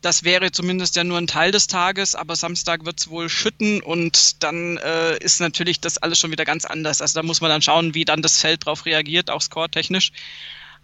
Das 0.00 0.24
wäre 0.24 0.50
zumindest 0.50 0.96
ja 0.96 1.04
nur 1.04 1.18
ein 1.18 1.26
Teil 1.26 1.52
des 1.52 1.66
Tages, 1.66 2.14
aber 2.14 2.34
Samstag 2.34 2.86
wird 2.86 3.00
es 3.00 3.10
wohl 3.10 3.28
schütten 3.28 3.82
und 3.82 4.42
dann 4.42 4.78
äh, 4.78 5.18
ist 5.18 5.40
natürlich 5.40 5.80
das 5.80 5.98
alles 5.98 6.18
schon 6.18 6.30
wieder 6.30 6.46
ganz 6.46 6.64
anders. 6.64 7.02
Also 7.02 7.20
da 7.20 7.22
muss 7.22 7.42
man 7.42 7.50
dann 7.50 7.60
schauen, 7.60 7.94
wie 7.94 8.06
dann 8.06 8.22
das 8.22 8.40
Feld 8.40 8.66
darauf 8.66 8.86
reagiert, 8.86 9.28
auch 9.28 9.42
scoretechnisch. 9.42 10.12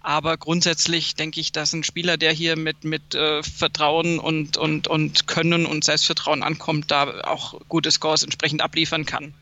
Aber 0.03 0.37
grundsätzlich 0.37 1.15
denke 1.15 1.41
ich, 1.41 1.51
dass 1.51 1.73
ein 1.73 1.83
Spieler, 1.83 2.17
der 2.17 2.31
hier 2.31 2.57
mit, 2.57 2.85
mit 2.85 3.15
äh, 3.15 3.43
Vertrauen 3.43 4.19
und, 4.19 4.57
und, 4.57 4.87
und 4.87 5.27
Können 5.27 5.67
und 5.67 5.83
Selbstvertrauen 5.83 6.43
ankommt, 6.43 6.91
da 6.91 7.23
auch 7.23 7.61
gute 7.69 7.91
Scores 7.91 8.23
entsprechend 8.23 8.61
abliefern 8.61 9.07
kann. 9.07 9.35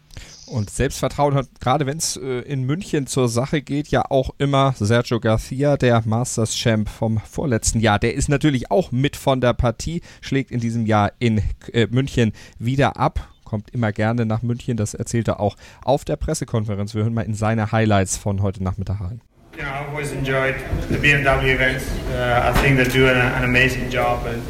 Und 0.46 0.70
Selbstvertrauen 0.70 1.34
hat, 1.34 1.48
gerade 1.60 1.86
wenn 1.86 1.98
es 1.98 2.16
äh, 2.16 2.40
in 2.40 2.64
München 2.64 3.06
zur 3.06 3.28
Sache 3.28 3.62
geht, 3.62 3.88
ja 3.88 4.04
auch 4.10 4.34
immer 4.38 4.74
Sergio 4.78 5.18
Garcia, 5.20 5.76
der 5.76 6.02
Masters 6.04 6.54
Champ 6.54 6.88
vom 6.88 7.18
vorletzten 7.18 7.80
Jahr. 7.80 7.98
Der 7.98 8.14
ist 8.14 8.28
natürlich 8.28 8.70
auch 8.70 8.92
mit 8.92 9.16
von 9.16 9.40
der 9.40 9.54
Partie, 9.54 10.02
schlägt 10.20 10.50
in 10.50 10.60
diesem 10.60 10.86
Jahr 10.86 11.12
in 11.18 11.42
äh, 11.72 11.86
München 11.90 12.32
wieder 12.58 12.98
ab. 12.98 13.28
Kommt 13.44 13.70
immer 13.70 13.92
gerne 13.92 14.26
nach 14.26 14.42
München, 14.42 14.76
das 14.76 14.94
erzählt 14.94 15.28
er 15.28 15.40
auch 15.40 15.56
auf 15.84 16.04
der 16.04 16.16
Pressekonferenz. 16.16 16.94
Wir 16.94 17.04
hören 17.04 17.14
mal 17.14 17.22
in 17.22 17.34
seine 17.34 17.72
Highlights 17.72 18.16
von 18.16 18.42
heute 18.42 18.62
Nachmittag 18.62 19.00
rein. 19.00 19.20
Know, 19.56 19.66
I've 19.66 19.88
always 19.90 20.10
enjoyed 20.10 20.56
the 20.90 20.98
BMW 20.98 21.52
events. 21.52 21.84
Uh, 22.10 22.50
I 22.50 22.52
think 22.60 22.76
they're 22.76 22.90
doing 22.90 23.16
a, 23.16 23.36
an 23.36 23.44
amazing 23.44 23.88
job, 23.88 24.26
and 24.26 24.42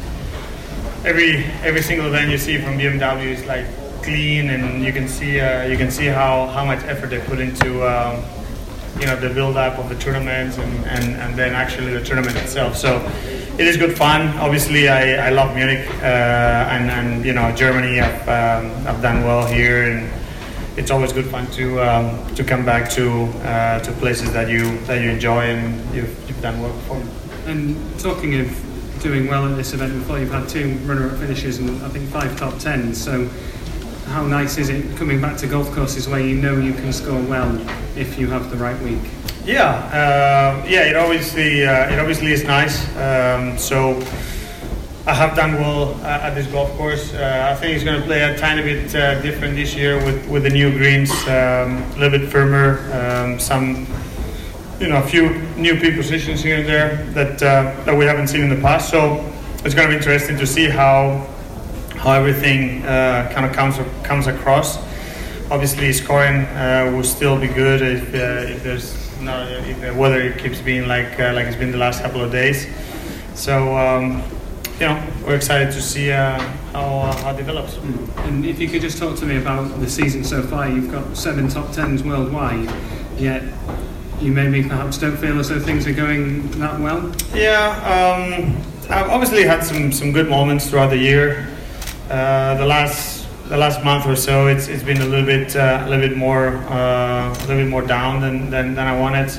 every 1.05 1.45
every 1.63 1.83
single 1.83 2.07
event 2.07 2.31
you 2.31 2.39
see 2.39 2.57
from 2.57 2.75
BMW 2.79 3.33
is 3.33 3.45
like 3.45 3.65
clean, 4.05 4.51
and 4.51 4.83
you 4.83 4.93
can 4.93 5.07
see 5.07 5.39
uh, 5.39 5.65
you 5.65 5.77
can 5.77 5.91
see 5.91 6.05
how, 6.05 6.45
how 6.47 6.63
much 6.63 6.83
effort 6.83 7.09
they 7.09 7.19
put 7.19 7.39
into 7.39 7.83
um, 7.83 8.23
you 8.99 9.05
know 9.07 9.15
the 9.15 9.29
build 9.29 9.57
up 9.57 9.77
of 9.77 9.89
the 9.89 9.95
tournaments 9.95 10.57
and, 10.57 10.85
and, 10.85 11.15
and 11.15 11.35
then 11.35 11.53
actually 11.53 11.91
the 11.93 12.03
tournament 12.03 12.37
itself. 12.37 12.77
So 12.77 13.01
it 13.57 13.67
is 13.67 13.77
good 13.77 13.97
fun. 13.97 14.29
Obviously, 14.37 14.87
I, 14.87 15.27
I 15.27 15.29
love 15.31 15.55
Munich 15.55 15.87
uh, 16.01 16.73
and, 16.75 16.89
and 16.91 17.25
you 17.25 17.33
know 17.33 17.53
Germany. 17.55 17.99
I've 17.99 18.29
um, 18.29 18.87
I've 18.87 19.01
done 19.01 19.23
well 19.23 19.45
here 19.45 19.91
and 19.91 20.11
it's 20.77 20.91
always 20.91 21.13
good 21.13 21.25
fun 21.25 21.47
to 21.51 21.81
um, 21.81 22.35
to 22.35 22.43
come 22.43 22.63
back 22.65 22.89
to 22.91 23.25
uh, 23.43 23.79
to 23.79 23.91
places 23.93 24.31
that 24.33 24.49
you 24.49 24.77
that 24.85 25.01
you 25.01 25.09
enjoy 25.09 25.41
and 25.41 25.95
you've, 25.95 26.13
you've 26.27 26.41
done 26.41 26.61
well 26.61 26.73
before. 26.73 27.01
And 27.47 27.75
talking 27.99 28.39
of 28.39 29.01
doing 29.01 29.27
well 29.27 29.47
at 29.47 29.55
this 29.55 29.73
event 29.73 29.93
before, 29.93 30.19
you've 30.19 30.31
had 30.31 30.49
two 30.49 30.73
runner-up 30.85 31.19
finishes 31.19 31.59
and 31.59 31.69
I 31.83 31.89
think 31.89 32.09
five 32.09 32.35
top 32.37 32.57
tens. 32.57 33.01
So 33.01 33.29
how 34.07 34.25
nice 34.25 34.57
is 34.57 34.69
it 34.69 34.95
coming 34.97 35.19
back 35.19 35.37
to 35.37 35.47
golf 35.47 35.71
courses 35.71 36.07
where 36.07 36.19
you 36.19 36.35
know 36.35 36.57
you 36.57 36.73
can 36.73 36.93
score 36.93 37.21
well 37.23 37.51
if 37.97 38.17
you 38.17 38.27
have 38.27 38.49
the 38.49 38.57
right 38.57 38.79
week? 38.81 39.01
Yeah, 39.43 39.71
uh, 39.93 40.65
yeah. 40.67 40.89
It 40.89 40.95
obviously 40.95 41.65
uh, 41.65 41.91
it 41.91 41.99
obviously 41.99 42.31
is 42.31 42.43
nice. 42.43 42.87
Um, 42.97 43.57
so. 43.57 44.01
I 45.07 45.13
have 45.13 45.35
done 45.35 45.53
well 45.53 45.93
uh, 46.01 46.25
at 46.25 46.33
this 46.33 46.47
golf 46.47 46.71
course. 46.77 47.13
Uh, 47.13 47.51
I 47.51 47.55
think 47.59 47.75
it's 47.75 47.83
going 47.83 47.99
to 47.99 48.05
play 48.07 48.23
a 48.23 48.35
tiny 48.39 48.63
bit 48.63 48.95
uh, 48.95 49.21
different 49.21 49.55
this 49.55 49.75
year 49.75 50.03
with, 50.03 50.27
with 50.27 50.41
the 50.41 50.49
new 50.49 50.71
greens, 50.71 51.11
um, 51.27 51.77
a 51.77 51.95
little 51.99 52.17
bit 52.17 52.31
firmer, 52.31 52.79
um, 52.91 53.37
some, 53.39 53.85
you 54.79 54.87
know, 54.87 54.97
a 54.97 55.07
few 55.07 55.29
new 55.57 55.79
pin 55.79 55.95
positions 55.95 56.41
here 56.41 56.57
and 56.57 56.67
there 56.67 57.05
that 57.13 57.37
that 57.37 57.95
we 57.95 58.05
haven't 58.05 58.29
seen 58.29 58.41
in 58.41 58.49
the 58.49 58.59
past. 58.59 58.89
So 58.89 59.23
it's 59.63 59.75
going 59.75 59.87
to 59.87 59.91
be 59.91 59.97
interesting 59.97 60.39
to 60.39 60.47
see 60.47 60.67
how 60.69 61.27
how 62.05 62.13
everything 62.13 62.85
uh, 62.85 63.29
kind 63.33 63.45
of 63.45 63.51
comes 63.53 63.77
comes 64.03 64.27
across. 64.27 64.77
Obviously, 65.51 65.91
scoring 65.91 66.45
uh, 66.45 66.91
will 66.93 67.03
still 67.03 67.37
be 67.37 67.47
good 67.47 67.81
if, 67.81 68.13
if 68.13 68.63
there's 68.63 69.21
not, 69.21 69.51
if 69.51 69.81
the 69.81 69.93
weather 69.93 70.31
keeps 70.33 70.61
being 70.61 70.87
like 70.87 71.17
like 71.19 71.47
it's 71.47 71.57
been 71.57 71.71
the 71.71 71.77
last 71.77 72.01
couple 72.01 72.21
of 72.21 72.31
days. 72.31 72.67
So. 73.33 73.75
Um, 73.77 74.23
you 74.79 74.87
know, 74.87 75.07
we're 75.25 75.35
excited 75.35 75.71
to 75.71 75.81
see 75.81 76.11
uh, 76.11 76.37
how, 76.73 76.83
uh, 76.83 77.15
how 77.21 77.31
it 77.31 77.37
develops. 77.37 77.77
And 77.77 78.45
if 78.45 78.59
you 78.59 78.67
could 78.67 78.81
just 78.81 78.97
talk 78.97 79.15
to 79.19 79.25
me 79.25 79.37
about 79.37 79.79
the 79.79 79.89
season 79.89 80.21
so 80.25 80.41
far, 80.41 80.67
you've 80.67 80.91
got 80.91 81.15
seven 81.15 81.47
top 81.47 81.71
tens 81.71 82.03
worldwide, 82.03 82.69
yet 83.17 83.41
you 84.19 84.33
maybe 84.33 84.67
perhaps 84.67 84.97
don't 84.97 85.15
feel 85.15 85.39
as 85.39 85.47
though 85.47 85.61
things 85.61 85.87
are 85.87 85.93
going 85.93 86.51
that 86.59 86.77
well. 86.81 87.13
Yeah, 87.33 87.69
um, 87.87 88.57
I've 88.89 89.09
obviously 89.09 89.43
had 89.43 89.63
some, 89.63 89.93
some 89.93 90.11
good 90.11 90.29
moments 90.29 90.69
throughout 90.69 90.89
the 90.89 90.97
year. 90.97 91.54
Uh, 92.09 92.53
the 92.55 92.65
last 92.65 93.27
the 93.49 93.57
last 93.57 93.83
month 93.83 94.05
or 94.05 94.15
so, 94.15 94.47
it's, 94.47 94.67
it's 94.67 94.83
been 94.83 95.01
a 95.01 95.05
little 95.05 95.25
bit 95.25 95.55
uh, 95.55 95.83
a 95.85 95.89
little 95.89 96.07
bit 96.07 96.15
more 96.15 96.49
uh, 96.69 97.29
a 97.29 97.39
little 97.47 97.57
bit 97.57 97.67
more 97.67 97.81
down 97.81 98.21
than, 98.21 98.51
than, 98.51 98.75
than 98.75 98.87
I 98.87 98.99
wanted. 98.99 99.31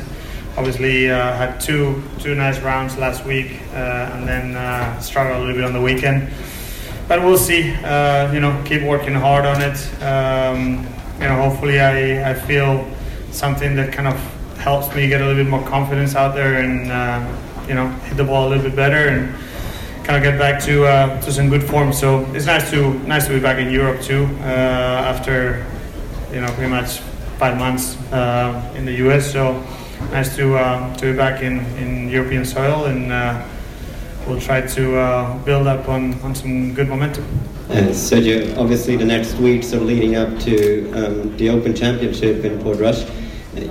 obviously 0.56 1.08
uh, 1.08 1.36
had 1.36 1.60
two 1.60 2.02
two 2.18 2.34
nice 2.34 2.58
rounds 2.60 2.96
last 2.98 3.24
week, 3.24 3.60
uh, 3.72 4.10
and 4.14 4.26
then 4.26 5.00
struggled 5.00 5.36
a 5.36 5.40
little 5.40 5.54
bit 5.54 5.64
on 5.64 5.72
the 5.72 5.80
weekend. 5.80 6.28
But 7.06 7.20
we'll 7.20 7.38
see. 7.38 7.68
You 7.68 8.40
know, 8.40 8.60
keep 8.64 8.82
working 8.82 9.14
hard 9.14 9.46
on 9.46 9.62
it. 9.62 9.78
Um, 10.02 10.84
you 11.20 11.28
know, 11.28 11.48
hopefully 11.48 11.78
I, 11.78 12.30
I 12.30 12.34
feel 12.34 12.84
something 13.30 13.76
that 13.76 13.92
kind 13.92 14.08
of 14.08 14.16
helps 14.58 14.92
me 14.92 15.06
get 15.06 15.20
a 15.20 15.24
little 15.24 15.44
bit 15.44 15.48
more 15.48 15.64
confidence 15.68 16.16
out 16.16 16.34
there 16.34 16.60
and 16.62 16.88
you 17.68 17.74
know 17.74 17.88
hit 18.08 18.16
the 18.16 18.24
ball 18.24 18.48
a 18.48 18.50
little 18.50 18.64
bit 18.64 18.74
better 18.74 19.08
and 19.08 19.34
kind 20.06 20.16
of 20.16 20.22
get 20.22 20.38
back 20.38 20.62
to 20.62 20.86
uh, 20.86 21.20
to 21.22 21.32
some 21.32 21.48
good 21.48 21.64
form. 21.64 21.92
So 21.92 22.24
it's 22.32 22.46
nice 22.46 22.70
to 22.70 22.94
nice 23.06 23.26
to 23.26 23.34
be 23.34 23.40
back 23.40 23.58
in 23.58 23.72
Europe 23.72 24.00
too 24.00 24.24
after 24.40 25.66
you 26.32 26.40
know 26.40 26.48
pretty 26.52 26.70
much 26.70 27.00
five 27.38 27.58
months 27.58 27.96
in 28.76 28.84
the 28.86 28.94
US. 29.06 29.32
So 29.32 29.62
nice 30.10 30.36
to 30.36 30.56
uh, 30.56 30.94
to 30.96 31.12
be 31.12 31.16
back 31.16 31.42
in, 31.42 31.60
in 31.76 32.08
European 32.08 32.44
soil, 32.44 32.86
and 32.86 33.12
uh, 33.12 33.42
we'll 34.26 34.40
try 34.40 34.60
to 34.60 34.96
uh, 34.96 35.38
build 35.44 35.66
up 35.66 35.88
on, 35.88 36.14
on 36.20 36.34
some 36.34 36.74
good 36.74 36.88
momentum. 36.88 37.24
Uh, 37.68 37.90
Sergio, 37.90 38.56
obviously 38.56 38.96
the 38.96 39.04
next 39.04 39.34
weeks 39.34 39.72
are 39.74 39.80
leading 39.80 40.14
up 40.16 40.38
to 40.40 40.90
um, 40.92 41.36
the 41.36 41.50
Open 41.50 41.74
Championship 41.74 42.44
in 42.44 42.60
Port 42.62 42.78
Rush. 42.78 43.04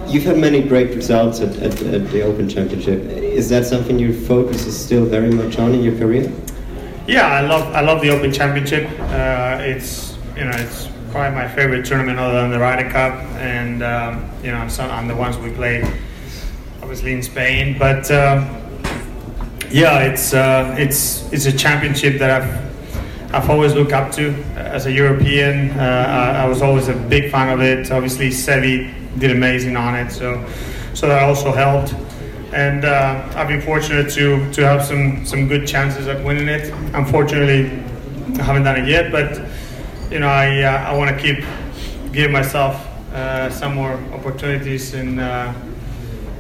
You've 0.07 0.23
had 0.23 0.37
many 0.37 0.63
great 0.63 0.95
results 0.95 1.41
at, 1.41 1.55
at, 1.57 1.81
at, 1.83 2.09
the 2.09 2.23
Open 2.23 2.49
Championship. 2.49 3.01
Is 3.01 3.49
that 3.49 3.65
something 3.65 3.99
your 3.99 4.13
focus 4.13 4.65
is 4.65 4.75
still 4.77 5.05
very 5.05 5.29
much 5.29 5.59
on 5.59 5.73
in 5.73 5.83
your 5.83 5.95
career? 5.97 6.31
Yeah, 7.07 7.27
I 7.27 7.41
love 7.41 7.73
I 7.75 7.81
love 7.81 8.01
the 8.01 8.09
Open 8.09 8.31
Championship. 8.33 8.89
Uh, 8.99 9.57
it's 9.61 10.17
you 10.35 10.43
know 10.43 10.51
it's 10.55 10.89
probably 11.11 11.35
my 11.35 11.47
favorite 11.47 11.85
tournament 11.85 12.17
other 12.17 12.41
than 12.41 12.49
the 12.49 12.57
Ryder 12.57 12.89
Cup, 12.89 13.13
and 13.35 13.83
um, 13.83 14.27
you 14.43 14.51
know 14.51 14.67
on 14.79 15.07
the 15.07 15.15
ones 15.15 15.37
we 15.37 15.51
play 15.51 15.83
obviously 16.81 17.13
in 17.13 17.21
Spain. 17.21 17.77
But 17.77 18.09
um, 18.09 18.49
yeah, 19.69 19.99
it's 19.99 20.33
uh, 20.33 20.75
it's 20.79 21.31
it's 21.31 21.45
a 21.45 21.55
championship 21.55 22.17
that 22.17 22.41
I've 22.41 23.33
I've 23.35 23.49
always 23.51 23.75
looked 23.75 23.93
up 23.93 24.11
to 24.13 24.33
as 24.55 24.87
a 24.87 24.91
European. 24.91 25.71
Uh, 25.71 25.83
I, 25.83 26.43
I, 26.43 26.45
was 26.47 26.61
always 26.61 26.87
a 26.87 26.93
big 26.95 27.31
fan 27.31 27.49
of 27.49 27.61
it. 27.61 27.91
Obviously, 27.91 28.29
Sevi 28.29 29.04
did 29.17 29.31
amazing 29.31 29.75
on 29.77 29.95
it, 29.95 30.11
so 30.11 30.45
so 30.93 31.07
that 31.07 31.23
also 31.23 31.51
helped. 31.51 31.93
And 32.53 32.85
uh, 32.85 33.33
I've 33.35 33.47
been 33.47 33.61
fortunate 33.61 34.09
to 34.11 34.51
to 34.53 34.65
have 34.65 34.83
some 34.83 35.25
some 35.25 35.47
good 35.47 35.67
chances 35.67 36.07
at 36.07 36.23
winning 36.23 36.47
it. 36.47 36.73
Unfortunately, 36.93 37.71
I 38.39 38.43
haven't 38.43 38.63
done 38.63 38.77
it 38.79 38.87
yet, 38.87 39.11
but 39.11 39.41
you 40.11 40.19
know 40.19 40.29
I 40.29 40.61
uh, 40.63 40.91
I 40.91 40.95
want 40.95 41.15
to 41.15 41.21
keep 41.21 41.43
give 42.11 42.31
myself 42.31 42.75
uh, 43.13 43.49
some 43.49 43.75
more 43.75 43.93
opportunities 44.13 44.93
and 44.93 45.19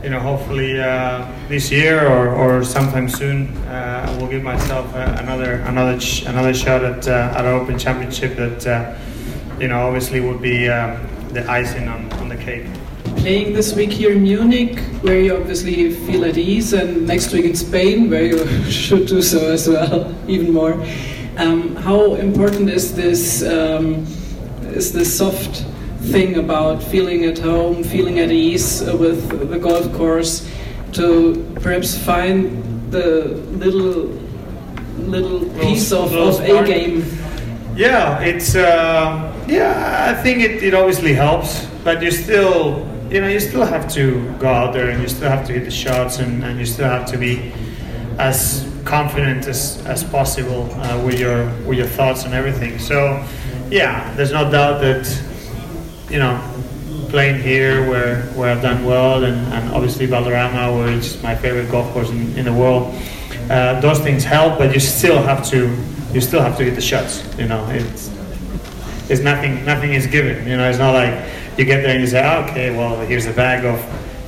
you 0.05 0.11
know, 0.11 0.19
hopefully 0.19 0.79
uh, 0.79 1.25
this 1.49 1.71
year 1.71 2.07
or, 2.07 2.29
or 2.29 2.63
sometime 2.63 3.09
soon, 3.09 3.47
uh, 3.65 4.05
I 4.07 4.17
will 4.21 4.27
give 4.27 4.43
myself 4.43 4.93
uh, 4.93 5.17
another 5.19 5.53
another 5.65 5.99
sh- 5.99 6.25
another 6.27 6.53
shot 6.53 6.85
at 6.85 7.07
uh, 7.07 7.33
at 7.35 7.43
an 7.43 7.59
Open 7.59 7.79
Championship 7.79 8.35
that 8.35 8.67
uh, 8.67 8.95
you 9.59 9.67
know 9.67 9.87
obviously 9.87 10.19
would 10.19 10.43
be 10.43 10.69
um, 10.69 11.01
the 11.33 11.49
icing 11.49 11.87
on, 11.87 12.04
Playing 12.45 13.53
this 13.53 13.73
week 13.75 13.91
here 13.91 14.11
in 14.11 14.21
Munich, 14.21 14.79
where 15.01 15.19
you 15.19 15.35
obviously 15.35 15.91
feel 15.91 16.25
at 16.25 16.37
ease, 16.37 16.73
and 16.73 17.07
next 17.07 17.33
week 17.33 17.45
in 17.45 17.55
Spain, 17.55 18.09
where 18.09 18.23
you 18.23 18.45
should 18.69 19.07
do 19.07 19.21
so 19.21 19.51
as 19.51 19.67
well, 19.67 20.13
even 20.27 20.53
more. 20.53 20.73
Um, 21.37 21.75
how 21.75 22.13
important 22.15 22.69
is 22.69 22.95
this? 22.95 23.43
Um, 23.43 24.05
is 24.73 24.93
this 24.93 25.17
soft? 25.17 25.65
thing 26.11 26.37
about 26.37 26.83
feeling 26.83 27.25
at 27.25 27.39
home, 27.39 27.83
feeling 27.83 28.19
at 28.19 28.31
ease 28.31 28.81
with 28.99 29.49
the 29.49 29.57
golf 29.57 29.91
course, 29.93 30.47
to 30.93 31.33
perhaps 31.61 31.97
find 31.97 32.91
the 32.91 33.25
little 33.57 34.13
little 34.99 35.49
piece 35.59 35.91
of, 35.91 36.13
of 36.13 36.39
a 36.41 36.63
game. 36.65 37.03
Yeah, 37.75 38.21
it's 38.21 38.55
uh, 38.55 39.45
yeah. 39.47 40.13
I 40.15 40.21
think 40.21 40.41
it, 40.41 40.63
it 40.63 40.73
obviously 40.73 41.13
helps, 41.13 41.67
but 41.85 42.03
you 42.03 42.11
still 42.11 42.85
you 43.09 43.21
know 43.21 43.29
you 43.29 43.39
still 43.39 43.65
have 43.65 43.89
to 43.93 44.29
go 44.39 44.49
out 44.49 44.73
there 44.73 44.89
and 44.89 45.01
you 45.01 45.07
still 45.07 45.29
have 45.29 45.47
to 45.47 45.53
hit 45.53 45.63
the 45.63 45.71
shots 45.71 46.19
and, 46.19 46.43
and 46.43 46.59
you 46.59 46.65
still 46.65 46.89
have 46.89 47.05
to 47.05 47.17
be 47.17 47.53
as 48.19 48.69
confident 48.83 49.47
as, 49.47 49.85
as 49.85 50.03
possible 50.03 50.69
uh, 50.73 51.01
with 51.05 51.17
your 51.17 51.45
with 51.65 51.77
your 51.77 51.87
thoughts 51.87 52.25
and 52.25 52.33
everything. 52.33 52.77
So 52.79 53.23
yeah, 53.69 54.13
there's 54.15 54.33
no 54.33 54.51
doubt 54.51 54.81
that 54.81 55.05
you 56.09 56.19
know, 56.19 56.39
playing 57.09 57.41
here 57.41 57.89
where, 57.89 58.23
where 58.33 58.51
I've 58.51 58.61
done 58.61 58.85
well, 58.85 59.23
and, 59.23 59.35
and 59.53 59.73
obviously 59.73 60.05
Valderrama, 60.05 60.75
where 60.75 60.89
it's 60.89 61.21
my 61.23 61.35
favorite 61.35 61.71
golf 61.71 61.91
course 61.93 62.09
in, 62.09 62.37
in 62.37 62.45
the 62.45 62.53
world. 62.53 62.93
Uh, 63.49 63.79
those 63.79 63.99
things 63.99 64.23
help, 64.23 64.57
but 64.57 64.73
you 64.73 64.79
still 64.79 65.21
have 65.21 65.45
to 65.49 65.75
you 66.13 66.21
still 66.21 66.41
have 66.41 66.57
to 66.57 66.63
hit 66.63 66.75
the 66.75 66.81
shots. 66.81 67.23
You 67.37 67.47
know, 67.47 67.67
it's 67.69 68.09
it's 69.09 69.21
nothing 69.21 69.65
nothing 69.65 69.93
is 69.93 70.07
given. 70.07 70.47
You 70.47 70.57
know, 70.57 70.69
it's 70.69 70.79
not 70.79 70.93
like 70.93 71.13
you 71.57 71.65
get 71.65 71.81
there 71.81 71.91
and 71.91 72.01
you 72.01 72.07
say, 72.07 72.23
oh, 72.23 72.43
okay, 72.43 72.75
well, 72.75 72.99
here's 73.05 73.25
a 73.25 73.33
bag 73.33 73.65
of 73.65 73.79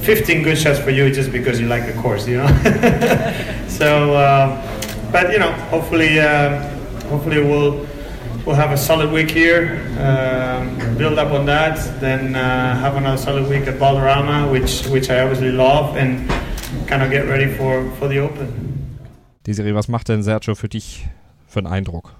15 0.03 0.43
good 0.43 0.57
shots 0.57 0.79
for 0.79 0.91
you 0.91 1.11
just 1.11 1.31
because 1.31 1.59
you 1.59 1.67
like 1.67 1.85
the 1.85 2.01
course. 2.01 2.27
You 2.27 2.37
know, 2.37 2.47
so. 3.67 4.13
Uh, 4.13 4.73
but 5.11 5.31
you 5.31 5.39
know, 5.39 5.51
hopefully, 5.71 6.19
uh, 6.19 6.59
hopefully 7.07 7.41
we'll 7.41 7.87
we'll 8.45 8.55
have 8.55 8.71
a 8.71 8.77
solid 8.77 9.11
week 9.11 9.31
here, 9.31 9.81
um, 9.99 10.97
build 10.97 11.17
up 11.17 11.31
on 11.31 11.45
that, 11.45 11.77
then 11.99 12.35
uh, 12.35 12.77
have 12.79 12.95
another 12.95 13.17
solid 13.17 13.47
week 13.49 13.67
at 13.67 13.75
Balderrama, 13.79 14.51
which 14.51 14.85
which 14.87 15.09
I 15.09 15.21
obviously 15.21 15.51
love, 15.51 15.95
and 15.95 16.29
kind 16.87 17.03
of 17.03 17.09
get 17.09 17.25
ready 17.27 17.47
for, 17.47 17.89
for 17.99 18.07
the 18.07 18.19
Open. 18.19 18.99
Desiree, 19.43 19.73
was 19.73 19.87
macht 19.87 20.09
denn 20.09 20.23
Sergio 20.23 20.55
für 20.55 20.67
dich 20.67 21.07
für 21.47 21.59
einen 21.59 21.67
Eindruck? 21.67 22.13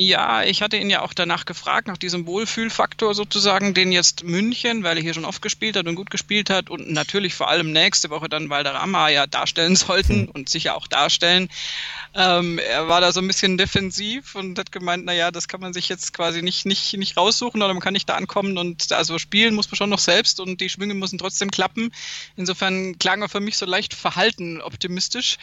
Ja, 0.00 0.44
ich 0.44 0.62
hatte 0.62 0.76
ihn 0.76 0.90
ja 0.90 1.02
auch 1.02 1.12
danach 1.12 1.44
gefragt, 1.44 1.88
nach 1.88 1.96
diesem 1.96 2.24
Wohlfühlfaktor 2.24 3.16
sozusagen, 3.16 3.74
den 3.74 3.90
jetzt 3.90 4.22
München, 4.22 4.84
weil 4.84 4.96
er 4.96 5.02
hier 5.02 5.12
schon 5.12 5.24
oft 5.24 5.42
gespielt 5.42 5.74
hat 5.74 5.88
und 5.88 5.96
gut 5.96 6.08
gespielt 6.08 6.50
hat 6.50 6.70
und 6.70 6.88
natürlich 6.92 7.34
vor 7.34 7.48
allem 7.48 7.72
nächste 7.72 8.08
Woche 8.08 8.28
dann 8.28 8.48
Valderrama 8.48 9.08
ja 9.08 9.26
darstellen 9.26 9.74
sollten 9.76 10.26
hm. 10.26 10.28
und 10.28 10.48
sicher 10.48 10.76
auch 10.76 10.86
darstellen. 10.86 11.48
Ähm, 12.14 12.60
er 12.60 12.86
war 12.86 13.00
da 13.00 13.10
so 13.10 13.20
ein 13.20 13.26
bisschen 13.26 13.58
defensiv 13.58 14.36
und 14.36 14.56
hat 14.56 14.70
gemeint, 14.70 15.04
naja, 15.04 15.32
das 15.32 15.48
kann 15.48 15.60
man 15.60 15.72
sich 15.72 15.88
jetzt 15.88 16.14
quasi 16.14 16.42
nicht, 16.42 16.64
nicht, 16.64 16.96
nicht 16.96 17.16
raussuchen 17.16 17.60
oder 17.60 17.74
man 17.74 17.82
kann 17.82 17.92
nicht 17.92 18.08
da 18.08 18.14
ankommen 18.14 18.56
und 18.56 18.92
also 18.92 19.18
spielen 19.18 19.56
muss 19.56 19.68
man 19.68 19.76
schon 19.76 19.90
noch 19.90 19.98
selbst 19.98 20.38
und 20.38 20.60
die 20.60 20.68
Schwünge 20.68 20.94
müssen 20.94 21.18
trotzdem 21.18 21.50
klappen. 21.50 21.92
Insofern 22.36 23.00
klang 23.00 23.20
er 23.22 23.28
für 23.28 23.40
mich 23.40 23.58
so 23.58 23.66
leicht 23.66 23.94
verhalten 23.94 24.60
optimistisch. 24.60 25.38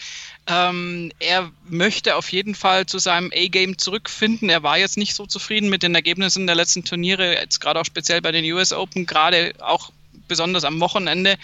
Ähm, 0.48 1.12
er 1.20 1.52
möchte 1.68 2.16
auf 2.16 2.32
jeden 2.32 2.56
Fall 2.56 2.86
zu 2.86 3.00
seinem 3.00 3.32
A-Game 3.36 3.78
zurückfinden. 3.78 4.45
Er 4.50 4.64
war 4.64 4.78
jetzt 4.78 4.98
nicht 4.98 5.16
so 5.16 5.26
zufrieden 5.26 5.70
mit 5.70 5.84
den 5.84 5.96
Ergebnissen 5.96 6.48
der 6.48 6.56
letzten 6.56 6.84
Turniere, 6.84 7.34
jetzt 7.36 7.60
gerade 7.60 7.80
auch 7.80 7.86
speziell 7.86 8.22
bei 8.22 8.32
den 8.32 8.46
US 8.54 8.74
Open, 8.74 9.06
gerade 9.06 9.54
auch 9.60 9.92
besonders 10.28 10.64
am 10.64 10.80
Wochenende. 10.80 11.38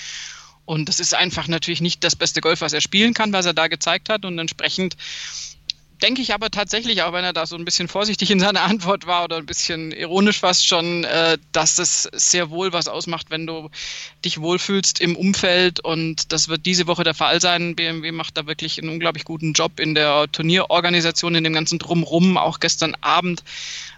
Und 0.65 0.87
das 0.89 0.99
ist 0.99 1.13
einfach 1.13 1.47
natürlich 1.47 1.81
nicht 1.81 2.03
das 2.03 2.15
beste 2.15 2.41
Golf, 2.41 2.61
was 2.61 2.73
er 2.73 2.81
spielen 2.81 3.13
kann, 3.13 3.33
was 3.33 3.45
er 3.45 3.53
da 3.53 3.67
gezeigt 3.67 4.09
hat. 4.09 4.25
Und 4.25 4.37
entsprechend 4.39 4.95
denke 6.01 6.21
ich 6.21 6.33
aber 6.33 6.49
tatsächlich, 6.49 7.03
auch 7.03 7.13
wenn 7.13 7.23
er 7.23 7.33
da 7.33 7.45
so 7.45 7.55
ein 7.55 7.65
bisschen 7.65 7.87
vorsichtig 7.87 8.31
in 8.31 8.39
seiner 8.39 8.61
Antwort 8.71 9.07
war 9.07 9.23
oder 9.23 9.37
ein 9.37 9.45
bisschen 9.45 9.91
ironisch 9.91 10.39
fast 10.39 10.65
schon, 10.65 11.03
äh, 11.03 11.37
dass 11.51 11.77
es 11.77 12.03
sehr 12.13 12.49
wohl 12.49 12.73
was 12.73 12.87
ausmacht, 12.87 13.27
wenn 13.29 13.47
du 13.47 13.69
dich 14.25 14.39
wohlfühlst 14.41 14.99
im 14.99 15.15
Umfeld 15.15 15.79
und 15.79 16.31
das 16.31 16.47
wird 16.47 16.65
diese 16.65 16.87
Woche 16.87 17.03
der 17.03 17.13
Fall 17.13 17.41
sein. 17.41 17.75
BMW 17.75 18.11
macht 18.11 18.37
da 18.37 18.47
wirklich 18.47 18.79
einen 18.79 18.89
unglaublich 18.89 19.25
guten 19.25 19.53
Job 19.53 19.79
in 19.79 19.95
der 19.95 20.31
Turnierorganisation, 20.31 21.35
in 21.35 21.43
dem 21.43 21.53
ganzen 21.53 21.79
Drumrum. 21.79 22.37
Auch 22.37 22.59
gestern 22.59 22.95
Abend 23.01 23.43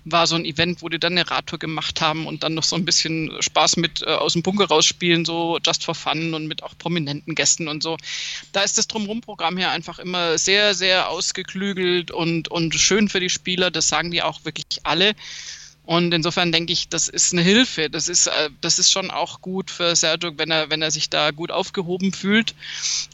war 0.05 0.27
so 0.27 0.35
ein 0.35 0.45
Event, 0.45 0.81
wo 0.81 0.89
die 0.89 0.99
dann 0.99 1.13
eine 1.13 1.29
Radtour 1.29 1.59
gemacht 1.59 2.01
haben 2.01 2.27
und 2.27 2.43
dann 2.43 2.53
noch 2.53 2.63
so 2.63 2.75
ein 2.75 2.85
bisschen 2.85 3.31
Spaß 3.39 3.77
mit 3.77 4.01
äh, 4.01 4.05
aus 4.05 4.33
dem 4.33 4.43
Bunker 4.43 4.65
rausspielen, 4.65 5.25
so 5.25 5.59
just 5.65 5.83
for 5.83 5.95
fun 5.95 6.33
und 6.33 6.47
mit 6.47 6.63
auch 6.63 6.77
prominenten 6.77 7.35
Gästen 7.35 7.67
und 7.67 7.83
so. 7.83 7.97
Da 8.51 8.61
ist 8.61 8.77
das 8.77 8.87
Drumrum-Programm 8.87 9.57
hier 9.57 9.71
einfach 9.71 9.99
immer 9.99 10.37
sehr, 10.37 10.73
sehr 10.73 11.09
ausgeklügelt 11.09 12.11
und, 12.11 12.49
und 12.49 12.75
schön 12.75 13.07
für 13.09 13.19
die 13.19 13.29
Spieler. 13.29 13.71
Das 13.71 13.87
sagen 13.87 14.11
die 14.11 14.21
auch 14.21 14.43
wirklich 14.43 14.79
alle. 14.83 15.15
Und 15.85 16.13
insofern 16.13 16.53
denke 16.53 16.71
ich, 16.71 16.87
das 16.87 17.09
ist 17.09 17.33
eine 17.33 17.41
Hilfe. 17.41 17.89
Das 17.89 18.07
ist, 18.07 18.27
äh, 18.27 18.49
das 18.61 18.79
ist 18.79 18.89
schon 18.89 19.11
auch 19.11 19.41
gut 19.41 19.69
für 19.69 19.95
Sergio, 19.95 20.31
wenn 20.37 20.49
er, 20.49 20.69
wenn 20.69 20.81
er 20.81 20.91
sich 20.91 21.09
da 21.09 21.31
gut 21.31 21.51
aufgehoben 21.51 22.13
fühlt. 22.13 22.55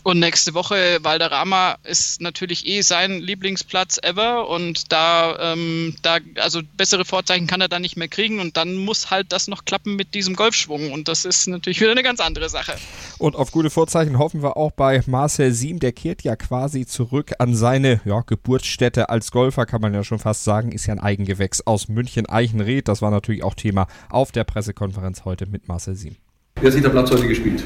Und 0.03 0.19
nächste 0.19 0.53
Woche 0.53 0.99
Valderrama 1.01 1.77
ist 1.83 2.21
natürlich 2.21 2.67
eh 2.67 2.81
sein 2.81 3.21
Lieblingsplatz 3.21 3.99
ever. 4.03 4.47
Und 4.49 4.91
da, 4.91 5.53
ähm, 5.53 5.95
da, 6.03 6.19
also 6.35 6.61
bessere 6.77 7.05
Vorzeichen 7.05 7.47
kann 7.47 7.59
er 7.59 7.69
da 7.69 7.79
nicht 7.79 7.97
mehr 7.97 8.07
kriegen. 8.07 8.39
Und 8.39 8.55
dann 8.55 8.75
muss 8.75 9.09
halt 9.09 9.31
das 9.31 9.47
noch 9.47 9.65
klappen 9.65 9.95
mit 9.95 10.13
diesem 10.13 10.35
Golfschwung. 10.35 10.91
Und 10.91 11.07
das 11.07 11.25
ist 11.25 11.47
natürlich 11.47 11.81
wieder 11.81 11.91
eine 11.91 12.03
ganz 12.03 12.19
andere 12.19 12.49
Sache. 12.49 12.75
Und 13.17 13.35
auf 13.35 13.51
gute 13.51 13.71
Vorzeichen 13.71 14.19
hoffen 14.19 14.43
wir 14.43 14.57
auch 14.57 14.71
bei 14.71 15.01
Marcel 15.07 15.53
Siem. 15.53 15.79
Der 15.79 15.91
kehrt 15.91 16.21
ja 16.21 16.35
quasi 16.35 16.85
zurück 16.85 17.33
an 17.39 17.55
seine 17.55 17.99
ja, 18.05 18.21
Geburtsstätte 18.21 19.09
als 19.09 19.31
Golfer, 19.31 19.65
kann 19.65 19.81
man 19.81 19.95
ja 19.95 20.03
schon 20.03 20.19
fast 20.19 20.43
sagen. 20.43 20.71
Ist 20.71 20.85
ja 20.85 20.93
ein 20.93 20.99
Eigengewächs 20.99 21.61
aus 21.61 21.87
München-Eichen 21.87 22.58
Reed. 22.61 22.87
Das 22.87 23.01
war 23.01 23.11
natürlich 23.11 23.43
auch 23.43 23.55
Thema 23.55 23.87
auf 24.09 24.31
der 24.31 24.43
Pressekonferenz 24.43 25.25
heute 25.25 25.45
mit 25.45 25.67
Marcel 25.67 25.95
Siem. 25.95 26.15
Wie 26.59 26.67
hat 26.67 26.73
sich 26.73 26.81
der 26.81 26.89
Platz 26.89 27.11
heute 27.11 27.27
gespielt? 27.27 27.63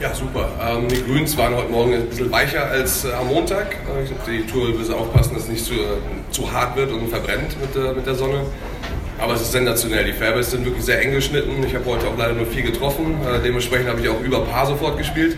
Ja, 0.00 0.14
super. 0.14 0.48
Ähm, 0.60 0.88
die 0.88 1.02
Grüns 1.02 1.36
waren 1.36 1.56
heute 1.56 1.70
Morgen 1.70 1.94
ein 1.94 2.06
bisschen 2.06 2.30
weicher 2.30 2.66
als 2.66 3.04
äh, 3.04 3.12
am 3.12 3.26
Montag. 3.26 3.74
Äh, 3.74 4.04
ich 4.04 4.10
glaube, 4.10 4.30
die 4.30 4.46
Tour 4.46 4.68
müssen 4.68 4.94
aufpassen, 4.94 5.34
dass 5.34 5.44
es 5.44 5.48
nicht 5.48 5.64
zu, 5.64 5.74
äh, 5.74 5.98
zu 6.30 6.52
hart 6.52 6.76
wird 6.76 6.92
und 6.92 7.08
verbrennt 7.08 7.56
mit, 7.60 7.74
äh, 7.74 7.94
mit 7.94 8.06
der 8.06 8.14
Sonne. 8.14 8.42
Aber 9.18 9.34
es 9.34 9.40
ist 9.40 9.52
sensationell. 9.52 10.04
Die 10.04 10.12
Fairways 10.12 10.52
sind 10.52 10.64
wirklich 10.64 10.84
sehr 10.84 11.02
eng 11.02 11.12
geschnitten. 11.12 11.64
Ich 11.66 11.74
habe 11.74 11.84
heute 11.86 12.06
auch 12.06 12.16
leider 12.16 12.34
nur 12.34 12.46
vier 12.46 12.62
getroffen. 12.62 13.16
Äh, 13.22 13.42
dementsprechend 13.42 13.88
habe 13.88 14.00
ich 14.00 14.08
auch 14.08 14.20
über 14.20 14.44
Paar 14.44 14.66
sofort 14.66 14.96
gespielt. 14.96 15.36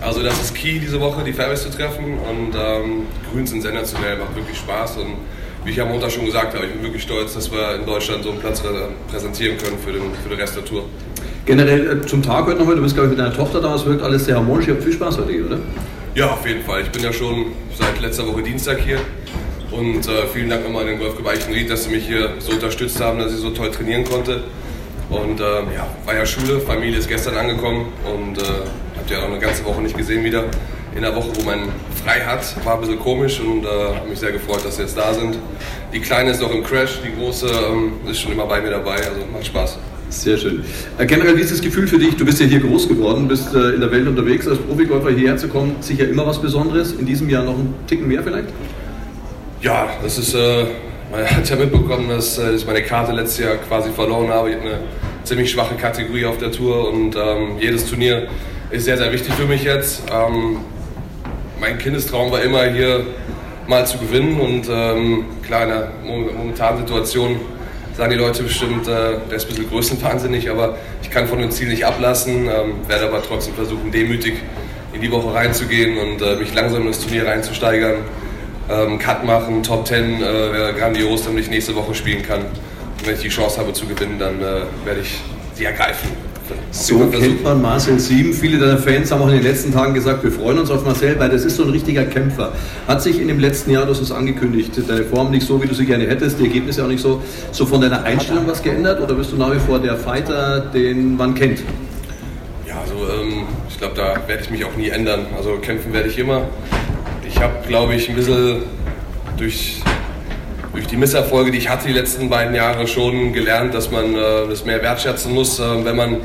Also 0.00 0.22
das 0.22 0.40
ist 0.40 0.54
key 0.54 0.80
diese 0.80 1.00
Woche, 1.00 1.22
die 1.22 1.32
Fairways 1.32 1.62
zu 1.62 1.70
treffen. 1.70 2.18
Und 2.18 2.54
ähm, 2.56 3.06
Grüns 3.30 3.50
sind 3.50 3.62
sensationell, 3.62 4.18
macht 4.18 4.34
wirklich 4.34 4.58
Spaß. 4.58 4.96
Und 4.96 5.18
wie 5.64 5.70
ich 5.70 5.80
am 5.80 5.88
Montag 5.88 6.10
schon 6.10 6.26
gesagt 6.26 6.54
habe, 6.54 6.66
ich 6.66 6.72
bin 6.72 6.82
wirklich 6.82 7.02
stolz, 7.02 7.34
dass 7.34 7.50
wir 7.50 7.76
in 7.76 7.86
Deutschland 7.86 8.24
so 8.24 8.30
einen 8.30 8.40
Platz 8.40 8.62
präsentieren 9.10 9.56
können 9.58 9.78
für 9.78 9.92
den, 9.92 10.02
für 10.22 10.28
den 10.28 10.38
Rest 10.38 10.56
der 10.56 10.64
Tour. 10.64 10.84
Generell 11.46 12.02
äh, 12.02 12.06
zum 12.06 12.22
Tag 12.22 12.46
heute 12.46 12.58
nochmal, 12.58 12.76
du 12.76 12.82
bist 12.82 12.94
glaube 12.94 13.08
ich 13.08 13.16
mit 13.16 13.24
deiner 13.24 13.34
Tochter 13.34 13.60
da, 13.60 13.74
es 13.74 13.84
wirkt 13.84 14.02
alles 14.02 14.24
sehr 14.24 14.36
harmonisch, 14.36 14.68
ihr 14.68 14.74
habt 14.74 14.84
viel 14.84 14.92
Spaß 14.92 15.18
heute 15.18 15.32
hier, 15.32 15.46
oder? 15.46 15.58
Ja, 16.14 16.30
auf 16.30 16.46
jeden 16.46 16.62
Fall. 16.62 16.82
Ich 16.82 16.90
bin 16.90 17.02
ja 17.02 17.12
schon 17.12 17.46
seit 17.78 18.00
letzter 18.00 18.26
Woche 18.26 18.42
Dienstag 18.42 18.80
hier 18.80 18.98
und 19.70 20.06
äh, 20.06 20.26
vielen 20.32 20.50
Dank 20.50 20.64
nochmal 20.64 20.82
an 20.82 20.88
den 20.88 20.98
Golfgebeichten 20.98 21.52
Ried, 21.52 21.70
dass 21.70 21.84
sie 21.84 21.90
mich 21.90 22.06
hier 22.06 22.34
so 22.38 22.52
unterstützt 22.52 23.00
haben, 23.00 23.18
dass 23.18 23.32
ich 23.32 23.38
so 23.38 23.50
toll 23.50 23.70
trainieren 23.70 24.04
konnte. 24.04 24.44
Und 25.08 25.40
äh, 25.40 25.44
ja, 25.74 25.86
war 26.04 26.14
ja 26.14 26.24
Schule, 26.24 26.60
Familie 26.60 26.98
ist 26.98 27.08
gestern 27.08 27.36
angekommen 27.36 27.86
und 28.04 28.38
äh, 28.38 28.44
habt 28.96 29.10
ja 29.10 29.20
auch 29.20 29.28
eine 29.28 29.38
ganze 29.38 29.64
Woche 29.64 29.80
nicht 29.82 29.96
gesehen 29.96 30.24
wieder. 30.24 30.44
In 30.94 31.02
der 31.02 31.14
Woche, 31.16 31.28
wo 31.34 31.42
man 31.42 31.68
frei 32.04 32.20
hat, 32.20 32.44
war 32.64 32.74
ein 32.74 32.80
bisschen 32.80 32.98
komisch 32.98 33.40
und 33.40 33.64
äh, 33.64 33.68
habe 33.68 34.08
mich 34.08 34.18
sehr 34.18 34.32
gefreut, 34.32 34.64
dass 34.64 34.76
sie 34.76 34.82
jetzt 34.82 34.96
da 34.96 35.14
sind. 35.14 35.38
Die 35.92 36.00
Kleine 36.00 36.32
ist 36.32 36.42
noch 36.42 36.52
im 36.52 36.62
Crash, 36.62 37.00
die 37.04 37.18
Große 37.18 37.46
ähm, 37.46 37.92
ist 38.10 38.20
schon 38.20 38.32
immer 38.32 38.46
bei 38.46 38.60
mir 38.60 38.70
dabei, 38.70 38.96
also 38.96 39.20
macht 39.32 39.46
Spaß. 39.46 39.78
Sehr 40.10 40.36
schön. 40.36 40.62
Äh, 40.98 41.06
generell, 41.06 41.36
wie 41.36 41.40
ist 41.40 41.50
das 41.50 41.62
Gefühl 41.62 41.88
für 41.88 41.98
dich? 41.98 42.16
Du 42.16 42.26
bist 42.26 42.38
ja 42.38 42.46
hier 42.46 42.60
groß 42.60 42.88
geworden, 42.88 43.26
bist 43.26 43.54
äh, 43.54 43.70
in 43.70 43.80
der 43.80 43.90
Welt 43.90 44.06
unterwegs. 44.06 44.46
Als 44.46 44.58
Profigolfer 44.58 45.10
hierher 45.10 45.38
zu 45.38 45.48
kommen, 45.48 45.76
sicher 45.80 46.06
immer 46.06 46.26
was 46.26 46.40
Besonderes. 46.40 46.92
In 46.92 47.06
diesem 47.06 47.30
Jahr 47.30 47.44
noch 47.44 47.56
ein 47.56 47.74
Ticken 47.86 48.06
mehr 48.08 48.22
vielleicht? 48.22 48.48
Ja, 49.62 49.88
das 50.02 50.18
ist, 50.18 50.34
äh, 50.34 50.64
man 51.10 51.24
hat 51.24 51.48
ja 51.48 51.56
mitbekommen, 51.56 52.10
dass 52.10 52.36
äh, 52.36 52.52
ich 52.52 52.66
meine 52.66 52.82
Karte 52.82 53.12
letztes 53.12 53.38
Jahr 53.38 53.56
quasi 53.56 53.90
verloren 53.90 54.28
habe. 54.28 54.50
Ich 54.50 54.56
habe 54.56 54.66
eine 54.66 54.78
ziemlich 55.24 55.50
schwache 55.50 55.76
Kategorie 55.76 56.26
auf 56.26 56.36
der 56.36 56.52
Tour 56.52 56.92
und 56.92 57.16
ähm, 57.16 57.58
jedes 57.58 57.86
Turnier 57.86 58.28
ist 58.70 58.84
sehr, 58.84 58.98
sehr 58.98 59.12
wichtig 59.12 59.32
für 59.34 59.46
mich 59.46 59.64
jetzt. 59.64 60.02
Ähm, 60.12 60.58
mein 61.62 61.78
Kindestraum 61.78 62.32
war 62.32 62.42
immer 62.42 62.64
hier 62.64 63.06
mal 63.68 63.86
zu 63.86 63.96
gewinnen 63.96 64.40
und 64.40 64.68
ähm, 64.68 65.26
klar 65.46 65.62
in 65.62 65.68
der 65.68 65.88
momentanen 66.04 66.84
Situation 66.84 67.36
sagen 67.96 68.10
die 68.10 68.16
Leute 68.16 68.42
bestimmt, 68.42 68.88
äh, 68.88 69.18
der 69.30 69.36
ist 69.36 69.44
ein 69.44 69.48
bisschen 69.50 69.70
größenwahnsinnig, 69.70 70.50
aber 70.50 70.76
ich 71.02 71.10
kann 71.10 71.28
von 71.28 71.38
dem 71.38 71.52
Ziel 71.52 71.68
nicht 71.68 71.86
ablassen, 71.86 72.48
ähm, 72.48 72.74
werde 72.88 73.06
aber 73.06 73.22
trotzdem 73.22 73.54
versuchen, 73.54 73.92
demütig 73.92 74.34
in 74.92 75.02
die 75.02 75.12
Woche 75.12 75.32
reinzugehen 75.32 75.98
und 75.98 76.20
äh, 76.20 76.34
mich 76.34 76.52
langsam 76.52 76.82
in 76.82 76.88
das 76.88 76.98
Turnier 76.98 77.28
reinzusteigern. 77.28 77.98
Ähm, 78.68 78.98
Cut 78.98 79.24
machen, 79.24 79.62
Top 79.62 79.86
10 79.86 80.16
äh, 80.16 80.20
wäre 80.20 80.74
grandios, 80.74 81.22
damit 81.24 81.44
ich 81.44 81.50
nächste 81.50 81.76
Woche 81.76 81.94
spielen 81.94 82.24
kann. 82.24 82.40
Und 82.40 83.06
wenn 83.06 83.14
ich 83.14 83.20
die 83.20 83.28
Chance 83.28 83.60
habe 83.60 83.72
zu 83.72 83.86
gewinnen, 83.86 84.18
dann 84.18 84.40
äh, 84.40 84.62
werde 84.84 85.00
ich 85.00 85.20
sie 85.54 85.64
ergreifen. 85.64 86.31
So 86.70 86.98
kennt 87.08 87.44
man 87.44 87.62
Marcel 87.62 87.98
Sieben. 87.98 88.32
Viele 88.32 88.58
deiner 88.58 88.78
Fans 88.78 89.10
haben 89.12 89.22
auch 89.22 89.28
in 89.28 89.34
den 89.34 89.42
letzten 89.42 89.72
Tagen 89.72 89.94
gesagt, 89.94 90.24
wir 90.24 90.32
freuen 90.32 90.58
uns 90.58 90.70
auf 90.70 90.84
Marcel, 90.84 91.18
weil 91.18 91.28
das 91.28 91.44
ist 91.44 91.56
so 91.56 91.64
ein 91.64 91.70
richtiger 91.70 92.04
Kämpfer. 92.04 92.52
Hat 92.88 93.02
sich 93.02 93.20
in 93.20 93.28
dem 93.28 93.38
letzten 93.38 93.70
Jahr, 93.70 93.84
du 93.84 93.90
hast 93.90 94.00
es 94.00 94.10
angekündigt, 94.10 94.72
deine 94.88 95.04
Form 95.04 95.30
nicht 95.30 95.46
so, 95.46 95.62
wie 95.62 95.66
du 95.66 95.74
sie 95.74 95.86
gerne 95.86 96.06
hättest, 96.06 96.38
die 96.38 96.44
Ergebnisse 96.44 96.84
auch 96.84 96.88
nicht 96.88 97.02
so, 97.02 97.22
so 97.52 97.66
von 97.66 97.80
deiner 97.80 98.02
Einstellung 98.04 98.46
was 98.46 98.62
geändert 98.62 99.00
oder 99.00 99.14
bist 99.14 99.32
du 99.32 99.36
nach 99.36 99.54
wie 99.54 99.60
vor 99.60 99.78
der 99.78 99.96
Fighter, 99.96 100.60
den 100.60 101.16
man 101.16 101.34
kennt? 101.34 101.60
Ja, 102.66 102.80
also 102.80 102.94
ähm, 102.94 103.44
ich 103.68 103.78
glaube, 103.78 103.94
da 103.94 104.16
werde 104.26 104.42
ich 104.42 104.50
mich 104.50 104.64
auch 104.64 104.76
nie 104.76 104.88
ändern. 104.88 105.26
Also 105.36 105.58
kämpfen 105.58 105.92
werde 105.92 106.08
ich 106.08 106.18
immer. 106.18 106.48
Ich 107.28 107.40
habe, 107.40 107.54
glaube 107.66 107.94
ich, 107.94 108.08
ein 108.08 108.16
bisschen 108.16 108.62
durch 109.36 109.82
durch 110.72 110.86
die 110.86 110.96
Misserfolge, 110.96 111.50
die 111.50 111.58
ich 111.58 111.68
hatte 111.68 111.86
die 111.86 111.92
letzten 111.92 112.30
beiden 112.30 112.54
Jahre, 112.54 112.86
schon 112.86 113.32
gelernt, 113.32 113.74
dass 113.74 113.90
man 113.90 114.14
äh, 114.14 114.48
das 114.48 114.64
mehr 114.64 114.82
wertschätzen 114.82 115.32
muss, 115.32 115.58
äh, 115.58 115.84
wenn, 115.84 115.96
man, 115.96 116.16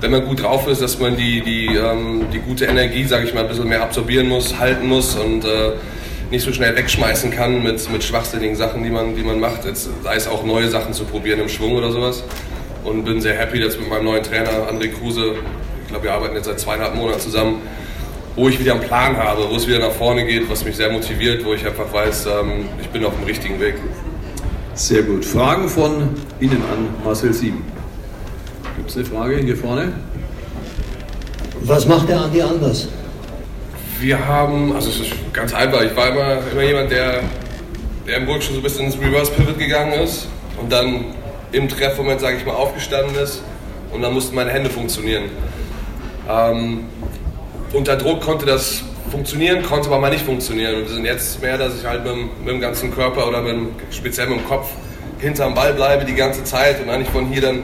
wenn 0.00 0.10
man 0.10 0.24
gut 0.24 0.42
drauf 0.42 0.66
ist, 0.68 0.80
dass 0.80 0.98
man 0.98 1.16
die, 1.16 1.42
die, 1.42 1.66
ähm, 1.66 2.26
die 2.32 2.38
gute 2.38 2.64
Energie, 2.64 3.04
sage 3.04 3.26
ich 3.26 3.34
mal, 3.34 3.42
ein 3.42 3.48
bisschen 3.48 3.68
mehr 3.68 3.82
absorbieren 3.82 4.28
muss, 4.28 4.58
halten 4.58 4.88
muss 4.88 5.16
und 5.16 5.44
äh, 5.44 5.72
nicht 6.30 6.44
so 6.44 6.52
schnell 6.52 6.76
wegschmeißen 6.76 7.30
kann 7.30 7.62
mit, 7.62 7.90
mit 7.90 8.02
schwachsinnigen 8.02 8.56
Sachen, 8.56 8.82
die 8.84 8.90
man, 8.90 9.16
die 9.16 9.22
man 9.22 9.38
macht, 9.38 9.64
Jetzt, 9.64 9.90
sei 10.02 10.14
es 10.14 10.28
auch 10.28 10.44
neue 10.44 10.68
Sachen 10.68 10.94
zu 10.94 11.04
probieren 11.04 11.40
im 11.40 11.48
Schwung 11.48 11.72
oder 11.72 11.90
sowas. 11.90 12.24
Und 12.84 13.04
bin 13.04 13.20
sehr 13.20 13.34
happy, 13.34 13.60
dass 13.60 13.78
mit 13.78 13.90
meinem 13.90 14.04
neuen 14.06 14.22
Trainer 14.22 14.68
André 14.70 14.88
Kruse, 14.88 15.34
ich 15.82 15.88
glaube, 15.88 16.04
wir 16.04 16.12
arbeiten 16.12 16.36
jetzt 16.36 16.46
seit 16.46 16.58
zweieinhalb 16.58 16.94
Monaten 16.94 17.20
zusammen, 17.20 17.60
wo 18.36 18.48
ich 18.48 18.58
wieder 18.58 18.74
einen 18.74 18.82
Plan 18.82 19.16
habe, 19.16 19.48
wo 19.50 19.56
es 19.56 19.66
wieder 19.66 19.80
nach 19.80 19.92
vorne 19.92 20.24
geht, 20.24 20.48
was 20.48 20.64
mich 20.64 20.76
sehr 20.76 20.90
motiviert, 20.90 21.44
wo 21.44 21.54
ich 21.54 21.66
einfach 21.66 21.92
weiß, 21.92 22.26
ähm, 22.26 22.68
ich 22.80 22.88
bin 22.88 23.04
auf 23.04 23.14
dem 23.14 23.24
richtigen 23.24 23.60
Weg. 23.60 23.74
Sehr 24.74 25.02
gut. 25.02 25.24
Fragen 25.24 25.68
von 25.68 26.08
Ihnen 26.40 26.62
an 26.72 26.88
Marcel 27.04 27.32
Sieben. 27.32 27.64
Gibt 28.76 28.90
es 28.90 28.96
eine 28.96 29.04
Frage 29.04 29.36
hier 29.38 29.56
vorne? 29.56 29.92
Was 31.62 31.86
macht 31.86 32.08
der 32.08 32.20
Andi 32.20 32.40
anders? 32.40 32.88
Wir 33.98 34.26
haben, 34.26 34.74
also 34.74 34.88
es 34.88 35.00
ist 35.00 35.12
ganz 35.32 35.52
einfach, 35.52 35.82
ich 35.82 35.94
war 35.94 36.08
immer, 36.08 36.38
immer 36.50 36.62
jemand, 36.62 36.90
der, 36.90 37.20
der 38.06 38.16
im 38.16 38.26
Burg 38.26 38.42
schon 38.42 38.54
so 38.54 38.60
ein 38.60 38.62
bisschen 38.62 38.86
ins 38.86 38.98
Reverse 38.98 39.30
Pivot 39.32 39.58
gegangen 39.58 39.92
ist 39.92 40.26
und 40.58 40.72
dann 40.72 41.06
im 41.52 41.68
Treffmoment, 41.68 42.20
sage 42.20 42.38
ich 42.38 42.46
mal, 42.46 42.54
aufgestanden 42.54 43.14
ist 43.16 43.42
und 43.92 44.00
dann 44.00 44.14
mussten 44.14 44.34
meine 44.34 44.50
Hände 44.50 44.70
funktionieren. 44.70 45.24
Ähm, 46.28 46.84
unter 47.72 47.96
Druck 47.96 48.20
konnte 48.20 48.46
das 48.46 48.82
funktionieren, 49.10 49.62
konnte 49.62 49.88
aber 49.88 49.98
mal 49.98 50.10
nicht 50.10 50.24
funktionieren. 50.24 50.76
Und 50.76 50.88
wir 50.88 50.94
sind 50.94 51.04
jetzt 51.04 51.40
mehr, 51.42 51.58
dass 51.58 51.78
ich 51.78 51.86
halt 51.86 52.04
mit, 52.04 52.14
mit 52.40 52.48
dem 52.48 52.60
ganzen 52.60 52.94
Körper 52.94 53.28
oder 53.28 53.42
mit, 53.42 53.56
speziell 53.90 54.28
mit 54.28 54.40
dem 54.40 54.46
Kopf 54.46 54.68
hinterm 55.18 55.54
Ball 55.54 55.74
bleibe 55.74 56.04
die 56.04 56.14
ganze 56.14 56.44
Zeit 56.44 56.82
und 56.82 56.88
eigentlich 56.88 57.10
von 57.10 57.26
hier 57.26 57.42
dann 57.42 57.62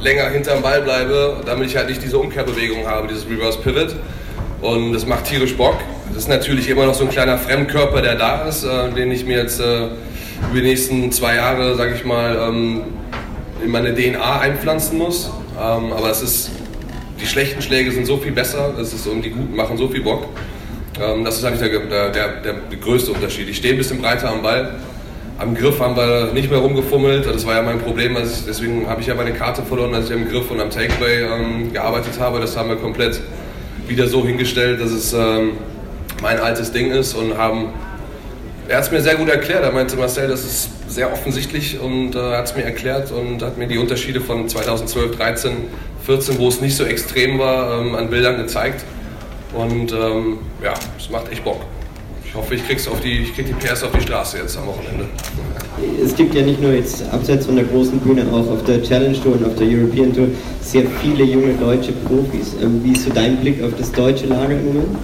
länger 0.00 0.28
hinterm 0.30 0.62
Ball 0.62 0.82
bleibe, 0.82 1.40
damit 1.44 1.68
ich 1.68 1.76
halt 1.76 1.88
nicht 1.88 2.02
diese 2.02 2.18
Umkehrbewegung 2.18 2.86
habe, 2.86 3.08
dieses 3.08 3.28
Reverse 3.28 3.58
Pivot. 3.58 3.96
Und 4.60 4.92
das 4.92 5.06
macht 5.06 5.24
tierisch 5.24 5.56
Bock. 5.56 5.76
Das 6.08 6.18
ist 6.24 6.28
natürlich 6.28 6.68
immer 6.68 6.86
noch 6.86 6.94
so 6.94 7.04
ein 7.04 7.10
kleiner 7.10 7.38
Fremdkörper, 7.38 8.02
der 8.02 8.14
da 8.14 8.46
ist, 8.46 8.64
äh, 8.64 8.90
den 8.90 9.10
ich 9.10 9.24
mir 9.24 9.38
jetzt 9.38 9.60
äh, 9.60 9.86
über 9.86 10.54
die 10.54 10.62
nächsten 10.62 11.10
zwei 11.10 11.36
Jahre, 11.36 11.74
sage 11.74 11.94
ich 11.94 12.04
mal, 12.04 12.48
ähm, 12.48 12.82
in 13.64 13.70
meine 13.70 13.94
DNA 13.94 14.40
einpflanzen 14.40 14.98
muss. 14.98 15.30
Ähm, 15.60 15.92
aber 15.92 16.10
es 16.10 16.22
ist 16.22 16.50
die 17.22 17.28
schlechten 17.28 17.62
Schläge 17.62 17.92
sind 17.92 18.04
so 18.04 18.16
viel 18.16 18.32
besser 18.32 18.74
das 18.76 18.92
ist, 18.92 19.06
und 19.06 19.22
die 19.22 19.30
guten 19.30 19.54
machen 19.54 19.76
so 19.78 19.88
viel 19.88 20.02
Bock. 20.02 20.26
Ähm, 21.00 21.24
das 21.24 21.38
ist 21.38 21.44
eigentlich 21.44 21.70
der, 21.70 22.10
der, 22.10 22.40
der, 22.40 22.54
größte 22.80 23.12
Unterschied. 23.12 23.48
Ich 23.48 23.58
stehe 23.58 23.74
ein 23.74 23.78
bisschen 23.78 24.02
breiter 24.02 24.28
am 24.28 24.42
Ball. 24.42 24.74
Am 25.38 25.54
Griff 25.54 25.80
haben 25.80 25.96
wir 25.96 26.32
nicht 26.34 26.50
mehr 26.50 26.58
rumgefummelt. 26.58 27.26
Das 27.26 27.46
war 27.46 27.54
ja 27.54 27.62
mein 27.62 27.78
Problem. 27.80 28.16
Ich, 28.16 28.44
deswegen 28.46 28.88
habe 28.88 29.00
ich 29.00 29.06
ja 29.06 29.14
meine 29.14 29.32
Karte 29.32 29.62
verloren, 29.62 29.94
als 29.94 30.10
ich 30.10 30.16
am 30.16 30.28
Griff 30.28 30.50
und 30.50 30.60
am 30.60 30.70
Takeaway 30.70 31.22
ähm, 31.22 31.72
gearbeitet 31.72 32.18
habe. 32.18 32.40
Das 32.40 32.56
haben 32.56 32.68
wir 32.68 32.76
komplett 32.76 33.20
wieder 33.86 34.08
so 34.08 34.26
hingestellt, 34.26 34.80
dass 34.80 34.90
es 34.90 35.12
ähm, 35.12 35.52
mein 36.20 36.38
altes 36.38 36.72
Ding 36.72 36.90
ist 36.90 37.14
und 37.14 37.38
haben. 37.38 37.68
Er 38.68 38.76
hat 38.76 38.84
es 38.84 38.92
mir 38.92 39.00
sehr 39.00 39.16
gut 39.16 39.28
erklärt. 39.28 39.64
Er 39.64 39.72
meinte 39.72 39.96
Marcel, 39.96 40.28
das 40.28 40.44
ist 40.44 40.70
sehr 40.88 41.12
offensichtlich 41.12 41.80
und 41.80 42.14
äh, 42.14 42.36
hat 42.36 42.46
es 42.46 42.56
mir 42.56 42.62
erklärt 42.62 43.10
und 43.10 43.42
hat 43.42 43.58
mir 43.58 43.66
die 43.66 43.78
Unterschiede 43.78 44.20
von 44.20 44.48
2012, 44.48 45.16
13 45.16 45.52
14, 46.04 46.38
wo 46.38 46.48
es 46.48 46.60
nicht 46.60 46.76
so 46.76 46.84
extrem 46.84 47.38
war, 47.38 47.80
ähm, 47.80 47.94
an 47.94 48.10
Bildern 48.10 48.36
gezeigt. 48.36 48.84
Und 49.54 49.92
ähm, 49.92 50.38
ja, 50.62 50.74
es 50.98 51.10
macht 51.10 51.30
echt 51.30 51.44
Bock. 51.44 51.60
Ich 52.24 52.34
hoffe, 52.34 52.54
ich, 52.54 52.66
krieg's 52.66 52.88
auf 52.88 53.00
die, 53.00 53.18
ich 53.18 53.34
krieg 53.34 53.46
die 53.46 53.52
PS 53.52 53.82
auf 53.82 53.92
die 53.92 54.00
Straße 54.00 54.38
jetzt 54.38 54.56
am 54.56 54.66
Wochenende. 54.66 55.04
Es 56.02 56.16
gibt 56.16 56.34
ja 56.34 56.42
nicht 56.42 56.62
nur 56.62 56.72
jetzt 56.72 57.04
abseits 57.12 57.44
von 57.44 57.56
der 57.56 57.66
großen 57.66 57.98
Bühne, 57.98 58.26
auch 58.32 58.50
auf 58.50 58.64
der 58.64 58.82
Challenge 58.82 59.20
Tour 59.22 59.34
und 59.34 59.44
auf 59.44 59.54
der 59.56 59.66
European 59.66 60.14
Tour 60.14 60.28
sehr 60.62 60.84
viele 61.02 61.24
junge 61.24 61.52
deutsche 61.54 61.92
Profis. 61.92 62.54
Ähm, 62.62 62.80
wie 62.82 62.92
ist 62.92 63.04
so 63.04 63.10
dein 63.12 63.36
Blick 63.36 63.62
auf 63.62 63.72
das 63.78 63.92
deutsche 63.92 64.26
Lager 64.26 64.52
im 64.52 64.64
Moment? 64.64 64.96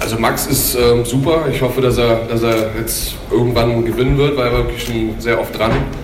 Also 0.00 0.18
Max 0.18 0.46
ist 0.46 0.76
ähm, 0.76 1.04
super. 1.04 1.46
Ich 1.52 1.60
hoffe, 1.60 1.80
dass 1.80 1.98
er, 1.98 2.26
dass 2.26 2.42
er 2.42 2.70
jetzt 2.78 3.14
irgendwann 3.30 3.84
gewinnen 3.84 4.16
wird, 4.16 4.36
weil 4.36 4.46
er 4.46 4.52
wirklich 4.52 4.84
schon 4.84 5.14
sehr 5.18 5.40
oft 5.40 5.56
dran 5.58 5.72
ist. 5.72 6.01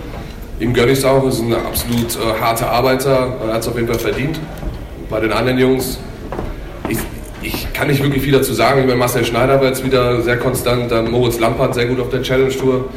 Ich 0.59 0.67
es 0.77 1.05
auch, 1.05 1.25
ist 1.25 1.39
ein 1.39 1.53
absolut 1.53 2.17
äh, 2.17 2.41
harter 2.41 2.69
Arbeiter, 2.69 3.33
er 3.47 3.53
hat 3.53 3.61
es 3.61 3.67
auf 3.69 3.75
jeden 3.75 3.87
Fall 3.87 3.97
verdient. 3.97 4.41
Bei 5.09 5.21
den 5.21 5.31
anderen 5.31 5.57
Jungs, 5.57 5.99
ich, 6.89 6.97
ich 7.41 7.71
kann 7.71 7.87
nicht 7.87 8.03
wirklich 8.03 8.21
viel 8.21 8.33
dazu 8.33 8.53
sagen. 8.53 8.81
Ich 8.81 8.85
meine, 8.85 8.97
Marcel 8.97 9.23
Schneider 9.23 9.61
war 9.61 9.67
jetzt 9.67 9.85
wieder 9.85 10.21
sehr 10.21 10.35
konstant, 10.35 10.91
dann 10.91 11.11
Moritz 11.11 11.39
Lampert 11.39 11.75
sehr 11.75 11.85
gut 11.85 12.01
auf 12.01 12.09
der 12.09 12.23
Challenge 12.23 12.51
Tour. 12.51 12.89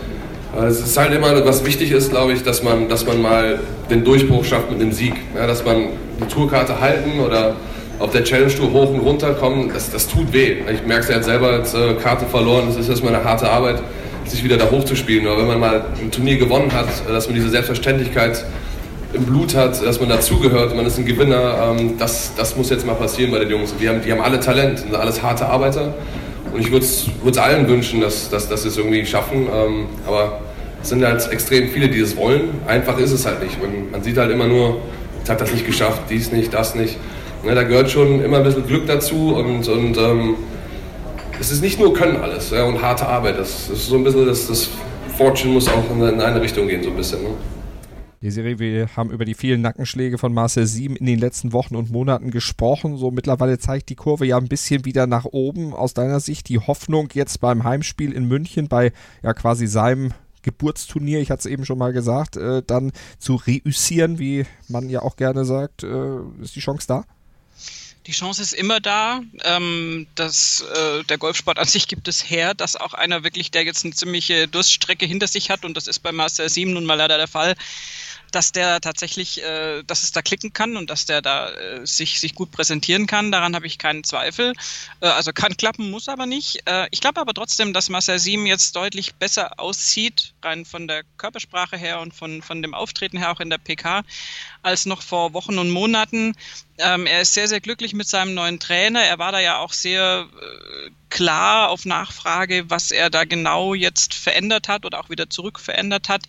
Es 0.61 0.81
ist 0.81 0.97
halt 0.97 1.15
immer, 1.15 1.47
was 1.47 1.65
wichtig 1.65 1.93
ist, 1.93 2.11
glaube 2.11 2.33
ich, 2.33 2.43
dass 2.43 2.65
man, 2.65 2.89
dass 2.89 3.07
man 3.07 3.23
mal 3.23 3.61
den 3.89 4.03
Durchbruch 4.03 4.45
schafft 4.45 4.69
mit 4.69 4.81
einem 4.81 4.91
Sieg. 4.91 5.15
Ja, 5.37 5.47
dass 5.47 5.65
man 5.65 5.85
die 6.21 6.27
Tourkarte 6.27 6.81
halten 6.81 7.21
oder 7.21 7.55
auf 8.01 8.11
der 8.11 8.25
Challenge 8.25 8.53
Tour 8.53 8.73
hoch 8.73 8.91
und 8.91 8.99
runter 8.99 9.35
kommen, 9.35 9.71
das, 9.73 9.89
das 9.89 10.09
tut 10.09 10.33
weh. 10.33 10.57
Ich 10.73 10.85
merke 10.85 11.05
es 11.05 11.09
ja 11.09 11.15
jetzt 11.15 11.27
selber, 11.27 11.59
jetzt 11.59 11.77
äh, 11.77 11.95
Karte 11.95 12.27
verloren, 12.27 12.65
das 12.67 12.77
ist 12.77 12.89
erstmal 12.89 13.15
eine 13.15 13.23
harte 13.23 13.49
Arbeit 13.49 13.81
sich 14.27 14.45
wieder 14.45 14.57
da 14.57 14.71
hochzuspielen. 14.71 15.27
Aber 15.27 15.39
wenn 15.39 15.47
man 15.47 15.61
mal 15.61 15.85
ein 16.01 16.11
Turnier 16.11 16.37
gewonnen 16.37 16.73
hat, 16.73 16.89
dass 17.09 17.27
man 17.27 17.35
diese 17.35 17.49
Selbstverständlichkeit 17.49 18.45
im 19.13 19.25
Blut 19.25 19.55
hat, 19.55 19.85
dass 19.85 20.01
man 20.01 20.09
dazugehört, 20.09 20.75
man 20.75 20.87
ist 20.87 20.99
ein 20.99 21.05
Gewinner. 21.05 21.75
Ähm, 21.79 21.99
das, 21.99 22.33
das 22.37 22.57
muss 22.57 22.71
jetzt 22.71 22.87
mal 22.87 22.95
passieren 22.95 23.31
bei 23.31 23.39
den 23.39 23.51
Jungs. 23.51 23.75
Die 23.79 23.89
haben, 23.89 24.01
die 24.03 24.11
haben 24.11 24.21
alle 24.21 24.41
Talent, 24.41 24.79
sind 24.79 24.95
alles 24.95 25.23
harte 25.23 25.47
Arbeiter. 25.47 25.95
Und 26.53 26.61
ich 26.61 26.71
würde 26.71 26.85
es 26.85 27.39
allen 27.39 27.69
wünschen, 27.69 28.01
dass, 28.01 28.29
dass, 28.31 28.49
dass 28.49 28.63
sie 28.63 28.69
es 28.69 28.77
irgendwie 28.77 29.05
schaffen. 29.07 29.49
Ähm, 29.53 29.87
aber 30.07 30.41
es 30.83 30.89
sind 30.89 31.05
halt 31.05 31.31
extrem 31.31 31.69
viele, 31.69 31.89
die 31.89 32.01
es 32.01 32.17
wollen. 32.17 32.51
Einfach 32.67 32.99
ist 32.99 33.13
es 33.13 33.27
halt 33.27 33.43
nicht. 33.43 33.61
Man, 33.61 33.91
man 33.91 34.03
sieht 34.03 34.17
halt 34.19 34.31
immer 34.31 34.47
nur, 34.47 34.79
jetzt 35.19 35.31
hat 35.31 35.41
das 35.41 35.53
nicht 35.53 35.67
geschafft, 35.67 36.03
dies 36.11 36.33
nicht, 36.33 36.53
das 36.53 36.75
nicht. 36.75 36.97
Ne, 37.45 37.55
da 37.55 37.63
gehört 37.65 37.91
schon 37.91 38.23
immer 38.23 38.39
ein 38.39 38.45
bisschen 38.45 38.67
Glück 38.67 38.87
dazu 38.87 39.35
und, 39.35 39.67
und 39.67 39.99
ähm, 39.99 40.37
es 41.43 41.51
ist 41.51 41.61
nicht 41.61 41.81
nur 41.81 41.93
Können 41.93 42.19
alles 42.19 42.51
ja, 42.51 42.63
und 42.63 42.81
harte 42.81 43.05
Arbeit. 43.05 43.37
Das, 43.37 43.69
ist 43.69 43.89
so 43.89 43.97
ein 43.97 44.05
bisschen, 44.05 44.27
das, 44.27 44.47
das 44.47 44.69
Fortune 45.19 45.55
muss 45.55 45.67
auch 45.67 45.91
in 45.91 46.21
eine 46.21 46.41
Richtung 46.41 46.69
gehen, 46.69 46.85
so 46.85 46.91
ein 46.91 46.97
bisschen. 46.97 47.21
Ne? 47.21 47.31
Desiree, 48.23 48.61
wir 48.61 48.95
haben 48.97 49.11
über 49.11 49.25
die 49.25 49.35
vielen 49.35 49.61
Nackenschläge 49.61 50.19
von 50.19 50.33
Marcel 50.33 50.67
Sieben 50.67 50.95
in 50.95 51.07
den 51.07 51.19
letzten 51.19 51.53
Wochen 51.53 51.75
und 51.75 51.91
Monaten 51.91 52.31
gesprochen. 52.31 52.97
So 52.97 53.11
mittlerweile 53.11 53.59
zeigt 53.59 53.89
die 53.89 53.97
Kurve 53.97 54.25
ja 54.25 54.39
ein 54.39 54.47
bisschen 54.47 54.85
wieder 54.85 55.09
nach 55.09 55.25
oben. 55.25 55.75
Aus 55.75 55.95
deiner 55.95 56.21
Sicht 56.21 56.49
die 56.49 56.61
Hoffnung 56.61 57.09
jetzt 57.13 57.41
beim 57.41 57.65
Heimspiel 57.65 58.13
in 58.13 58.29
München 58.29 58.69
bei 58.69 58.93
ja 59.25 59.35
quasi 59.35 59.67
seinem 59.67 60.13
Geburtsturnier, 60.43 61.21
ich 61.21 61.33
hatte 61.33 61.41
es 61.41 61.47
eben 61.47 61.65
schon 61.65 61.79
mal 61.79 61.93
gesagt, 61.93 62.37
äh, 62.37 62.63
dann 62.65 62.93
zu 63.19 63.35
reüssieren, 63.35 64.21
wie 64.21 64.45
man 64.69 64.89
ja 64.89 65.03
auch 65.03 65.17
gerne 65.17 65.45
sagt, 65.45 65.83
äh, 65.83 66.19
ist 66.41 66.55
die 66.55 66.61
Chance 66.61 66.87
da? 66.87 67.05
Die 68.07 68.13
Chance 68.13 68.43
ist 68.43 68.53
immer 68.53 68.81
da. 68.81 69.21
Ähm, 69.45 70.07
dass, 70.15 70.61
äh, 70.61 71.05
der 71.05 71.19
Golfsport 71.19 71.59
an 71.59 71.67
sich 71.67 71.89
gibt 71.89 72.09
es 72.09 72.29
her, 72.29 72.55
dass 72.55 72.77
auch 72.77 72.95
einer 72.95 73.23
wirklich, 73.23 73.51
der 73.51 73.65
jetzt 73.65 73.85
eine 73.85 73.95
ziemliche 73.95 74.49
Durststrecke 74.49 75.07
hinter 75.07 75.29
sich 75.29 75.51
hat, 75.51 75.65
und 75.65 75.77
das 75.77 75.87
ist 75.87 76.01
bei 76.01 76.13
Master 76.13 76.49
7 76.49 76.73
nun 76.73 76.85
mal 76.85 76.95
leider 76.95 77.17
der 77.17 77.29
Fall, 77.29 77.55
dass 78.33 78.51
der 78.51 78.81
tatsächlich, 78.81 79.43
äh, 79.43 79.83
dass 79.85 80.03
es 80.03 80.11
da 80.11 80.23
klicken 80.23 80.53
kann 80.53 80.77
und 80.77 80.91
dass 80.91 81.07
der 81.07 81.23
da 81.23 81.51
äh, 81.51 81.87
sich, 81.87 82.19
sich 82.19 82.35
gut 82.35 82.51
präsentieren 82.51 83.07
kann. 83.07 83.31
Daran 83.31 83.55
habe 83.55 83.67
ich 83.67 83.79
keinen 83.79 84.05
Zweifel. 84.05 84.55
Äh, 85.01 85.07
also 85.07 85.33
kann 85.33 85.57
klappen, 85.57 85.91
muss 85.91 86.09
aber 86.09 86.27
nicht. 86.27 86.67
Äh, 86.67 86.89
ich 86.91 87.01
glaube 87.01 87.21
aber 87.21 87.35
trotzdem, 87.35 87.73
dass 87.73 87.91
Marcel 87.91 88.19
Sieben 88.19 88.47
jetzt 88.47 88.75
deutlich 88.75 89.15
besser 89.15 89.61
aussieht, 89.61 90.33
rein 90.43 90.65
von 90.65 90.89
der 90.89 91.05
Körpersprache 91.19 91.77
her 91.77 92.01
und 92.01 92.15
von, 92.15 92.43
von 92.43 92.63
dem 92.63 92.75
Auftreten 92.75 93.19
her 93.19 93.31
auch 93.31 93.41
in 93.41 93.51
der 93.51 93.59
PK, 93.59 94.03
als 94.63 94.87
noch 94.87 95.03
vor 95.03 95.33
Wochen 95.33 95.59
und 95.59 95.71
Monaten. 95.71 96.35
Ähm, 96.79 97.07
er 97.07 97.23
ist 97.23 97.35
sehr, 97.35 97.49
sehr 97.49 97.61
glücklich 97.61 97.95
mit 97.95 98.09
seinem 98.09 98.35
neuen 98.35 98.59
Trainer. 98.59 99.03
Er 99.03 99.19
war 99.19 99.33
da 99.33 99.41
ja 99.41 99.59
auch 99.59 99.73
sehr 99.73 100.27
äh, 100.41 100.91
klar 101.11 101.69
auf 101.69 101.85
Nachfrage, 101.85 102.65
was 102.69 102.91
er 102.91 103.11
da 103.11 103.25
genau 103.25 103.75
jetzt 103.75 104.15
verändert 104.15 104.69
hat 104.69 104.87
oder 104.87 105.01
auch 105.01 105.11
wieder 105.11 105.29
zurück 105.29 105.61
verändert 105.61 106.09
hat 106.09 106.23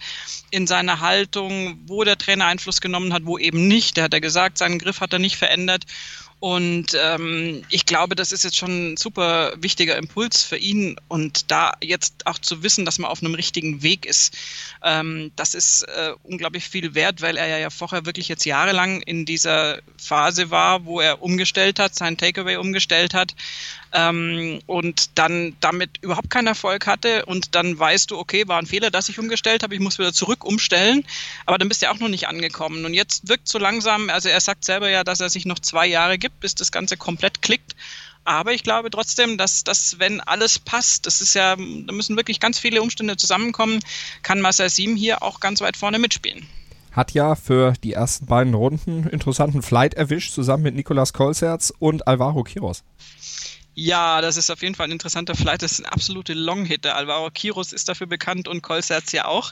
in 0.51 0.67
seiner 0.67 0.99
Haltung, 0.99 1.79
wo 1.85 2.03
der 2.03 2.17
Trainer 2.17 2.47
Einfluss 2.47 2.81
genommen 2.81 3.13
hat, 3.13 3.25
wo 3.25 3.37
eben 3.37 3.67
nicht. 3.67 3.97
Der 3.97 4.05
hat 4.05 4.13
er 4.13 4.21
gesagt, 4.21 4.57
seinen 4.57 4.79
Griff 4.79 4.99
hat 4.99 5.13
er 5.13 5.19
nicht 5.19 5.37
verändert. 5.37 5.85
Und 6.43 6.87
ähm, 7.01 7.63
ich 7.69 7.85
glaube, 7.85 8.15
das 8.15 8.33
ist 8.33 8.43
jetzt 8.43 8.57
schon 8.57 8.91
ein 8.91 8.97
super 8.97 9.53
wichtiger 9.55 9.95
Impuls 9.95 10.43
für 10.43 10.57
ihn. 10.57 10.97
Und 11.07 11.49
da 11.49 11.71
jetzt 11.81 12.27
auch 12.27 12.37
zu 12.37 12.63
wissen, 12.63 12.83
dass 12.83 12.99
man 12.99 13.09
auf 13.09 13.23
einem 13.23 13.33
richtigen 13.33 13.81
Weg 13.81 14.05
ist, 14.05 14.37
ähm, 14.83 15.31
das 15.37 15.53
ist 15.53 15.83
äh, 15.83 16.11
unglaublich 16.23 16.67
viel 16.67 16.95
wert, 16.95 17.21
weil 17.21 17.37
er 17.37 17.59
ja 17.59 17.69
vorher 17.69 18.05
wirklich 18.05 18.27
jetzt 18.27 18.43
jahrelang 18.43 19.01
in 19.03 19.23
dieser 19.23 19.79
Phase 19.95 20.49
war, 20.49 20.83
wo 20.83 20.99
er 20.99 21.21
umgestellt 21.21 21.79
hat, 21.79 21.95
sein 21.95 22.17
Takeaway 22.17 22.57
umgestellt 22.57 23.13
hat, 23.13 23.35
ähm, 23.93 24.59
und 24.65 25.17
dann 25.17 25.55
damit 25.59 25.99
überhaupt 26.01 26.29
keinen 26.29 26.47
Erfolg 26.47 26.87
hatte 26.87 27.25
und 27.25 27.55
dann 27.55 27.77
weißt 27.77 28.11
du, 28.11 28.17
okay, 28.17 28.47
war 28.47 28.59
ein 28.59 28.65
Fehler, 28.65 28.91
dass 28.91 29.09
ich 29.09 29.19
umgestellt 29.19 29.63
habe, 29.63 29.75
ich 29.75 29.81
muss 29.81 29.99
wieder 29.99 30.13
zurück 30.13 30.43
umstellen, 30.43 31.05
aber 31.45 31.57
dann 31.57 31.69
bist 31.69 31.81
du 31.81 31.85
ja 31.85 31.91
auch 31.91 31.99
noch 31.99 32.09
nicht 32.09 32.27
angekommen 32.27 32.85
und 32.85 32.93
jetzt 32.93 33.29
wirkt 33.29 33.47
so 33.47 33.59
langsam, 33.59 34.09
also 34.09 34.29
er 34.29 34.41
sagt 34.41 34.65
selber 34.65 34.89
ja, 34.89 35.03
dass 35.03 35.19
er 35.19 35.29
sich 35.29 35.45
noch 35.45 35.59
zwei 35.59 35.87
Jahre 35.87 36.17
gibt, 36.17 36.39
bis 36.39 36.55
das 36.55 36.71
Ganze 36.71 36.97
komplett 36.97 37.41
klickt. 37.41 37.75
Aber 38.25 38.53
ich 38.53 38.63
glaube 38.63 38.89
trotzdem, 38.89 39.37
dass, 39.37 39.65
dass 39.65 39.99
wenn 39.99 40.21
alles 40.21 40.57
passt, 40.57 41.05
das 41.05 41.19
ist 41.19 41.33
ja, 41.33 41.57
da 41.57 41.93
müssen 41.93 42.15
wirklich 42.15 42.39
ganz 42.39 42.57
viele 42.57 42.81
Umstände 42.81 43.17
zusammenkommen, 43.17 43.81
kann 44.21 44.39
Marcel 44.39 44.69
Sim 44.69 44.95
hier 44.95 45.23
auch 45.23 45.41
ganz 45.41 45.59
weit 45.59 45.75
vorne 45.77 45.99
mitspielen 45.99 46.47
hat 46.93 47.11
ja 47.13 47.33
für 47.35 47.73
die 47.83 47.93
ersten 47.93 48.27
beiden 48.27 48.53
Runden 48.53 49.07
interessanten 49.07 49.61
Flight 49.61 49.95
erwischt, 49.95 50.31
zusammen 50.31 50.63
mit 50.63 50.75
Nicolas 50.75 51.11
Kolserz 51.11 51.73
und 51.79 52.07
Alvaro 52.07 52.43
Quiros. 52.43 52.83
Ja, 53.75 54.21
das 54.21 54.37
ist 54.37 54.51
auf 54.51 54.61
jeden 54.61 54.75
Fall 54.75 54.87
ein 54.87 54.91
interessanter 54.91 55.35
Flight. 55.35 55.63
Das 55.63 55.73
ist 55.73 55.79
ein 55.79 55.85
absolute 55.87 56.33
Longhitter. 56.33 56.95
Alvaro 56.95 57.29
Kiros 57.31 57.73
ist 57.73 57.89
dafür 57.89 58.05
bekannt 58.05 58.47
und 58.47 58.61
Kolserz 58.61 59.11
ja 59.11 59.25
auch. 59.25 59.51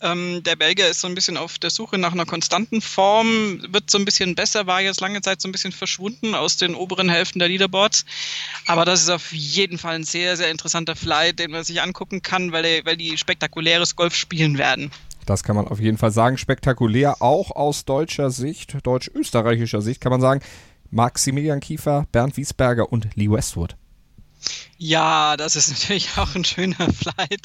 Ähm, 0.00 0.42
der 0.42 0.56
Belgier 0.56 0.88
ist 0.88 1.00
so 1.00 1.06
ein 1.06 1.14
bisschen 1.14 1.36
auf 1.36 1.58
der 1.58 1.70
Suche 1.70 1.96
nach 1.96 2.12
einer 2.12 2.26
konstanten 2.26 2.80
Form, 2.80 3.62
wird 3.68 3.88
so 3.88 3.98
ein 3.98 4.04
bisschen 4.04 4.34
besser, 4.34 4.66
war 4.66 4.80
jetzt 4.80 5.00
lange 5.00 5.20
Zeit 5.20 5.40
so 5.40 5.48
ein 5.48 5.52
bisschen 5.52 5.72
verschwunden 5.72 6.34
aus 6.34 6.56
den 6.56 6.74
oberen 6.74 7.08
Hälften 7.08 7.38
der 7.38 7.48
Leaderboards. 7.48 8.04
Aber 8.66 8.84
das 8.84 9.02
ist 9.02 9.10
auf 9.10 9.32
jeden 9.32 9.78
Fall 9.78 9.94
ein 9.94 10.04
sehr, 10.04 10.36
sehr 10.36 10.50
interessanter 10.50 10.96
Flight, 10.96 11.38
den 11.38 11.52
man 11.52 11.62
sich 11.62 11.80
angucken 11.80 12.20
kann, 12.22 12.50
weil, 12.50 12.62
die, 12.64 12.84
weil 12.84 12.96
die 12.96 13.16
spektakuläres 13.16 13.94
Golf 13.94 14.16
spielen 14.16 14.58
werden. 14.58 14.90
Das 15.26 15.44
kann 15.44 15.54
man 15.54 15.68
auf 15.68 15.78
jeden 15.78 15.98
Fall 15.98 16.10
sagen. 16.10 16.36
Spektakulär, 16.36 17.22
auch 17.22 17.52
aus 17.52 17.84
deutscher 17.84 18.30
Sicht, 18.30 18.76
deutsch-österreichischer 18.82 19.80
Sicht 19.80 20.00
kann 20.00 20.10
man 20.10 20.20
sagen. 20.20 20.40
Maximilian 20.92 21.60
Kiefer, 21.60 22.06
Bernd 22.12 22.36
Wiesberger 22.36 22.92
und 22.92 23.08
Lee 23.16 23.30
Westwood. 23.30 23.76
Ja, 24.76 25.36
das 25.36 25.56
ist 25.56 25.68
natürlich 25.70 26.08
auch 26.16 26.34
ein 26.34 26.44
schöner 26.44 26.92
Flight. 26.92 27.40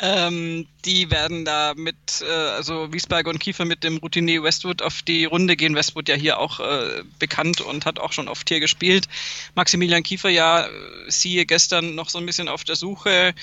Ähm, 0.00 0.66
die 0.84 1.10
werden 1.10 1.44
da 1.44 1.72
mit, 1.74 1.96
äh, 2.20 2.30
also 2.30 2.92
Wiesberger 2.92 3.30
und 3.30 3.38
Kiefer 3.38 3.64
mit 3.64 3.84
dem 3.84 3.98
Routinier 3.98 4.42
Westwood 4.42 4.82
auf 4.82 5.00
die 5.02 5.24
Runde 5.24 5.56
gehen. 5.56 5.74
Westwood 5.74 6.08
ja 6.08 6.14
hier 6.14 6.38
auch 6.38 6.60
äh, 6.60 7.04
bekannt 7.18 7.62
und 7.62 7.86
hat 7.86 7.98
auch 7.98 8.12
schon 8.12 8.28
oft 8.28 8.48
hier 8.48 8.60
gespielt. 8.60 9.08
Maximilian 9.54 10.02
Kiefer 10.02 10.28
ja, 10.28 10.68
siehe 11.08 11.46
gestern 11.46 11.94
noch 11.94 12.10
so 12.10 12.18
ein 12.18 12.26
bisschen 12.26 12.48
auf 12.48 12.64
der 12.64 12.76
Suche 12.76 13.34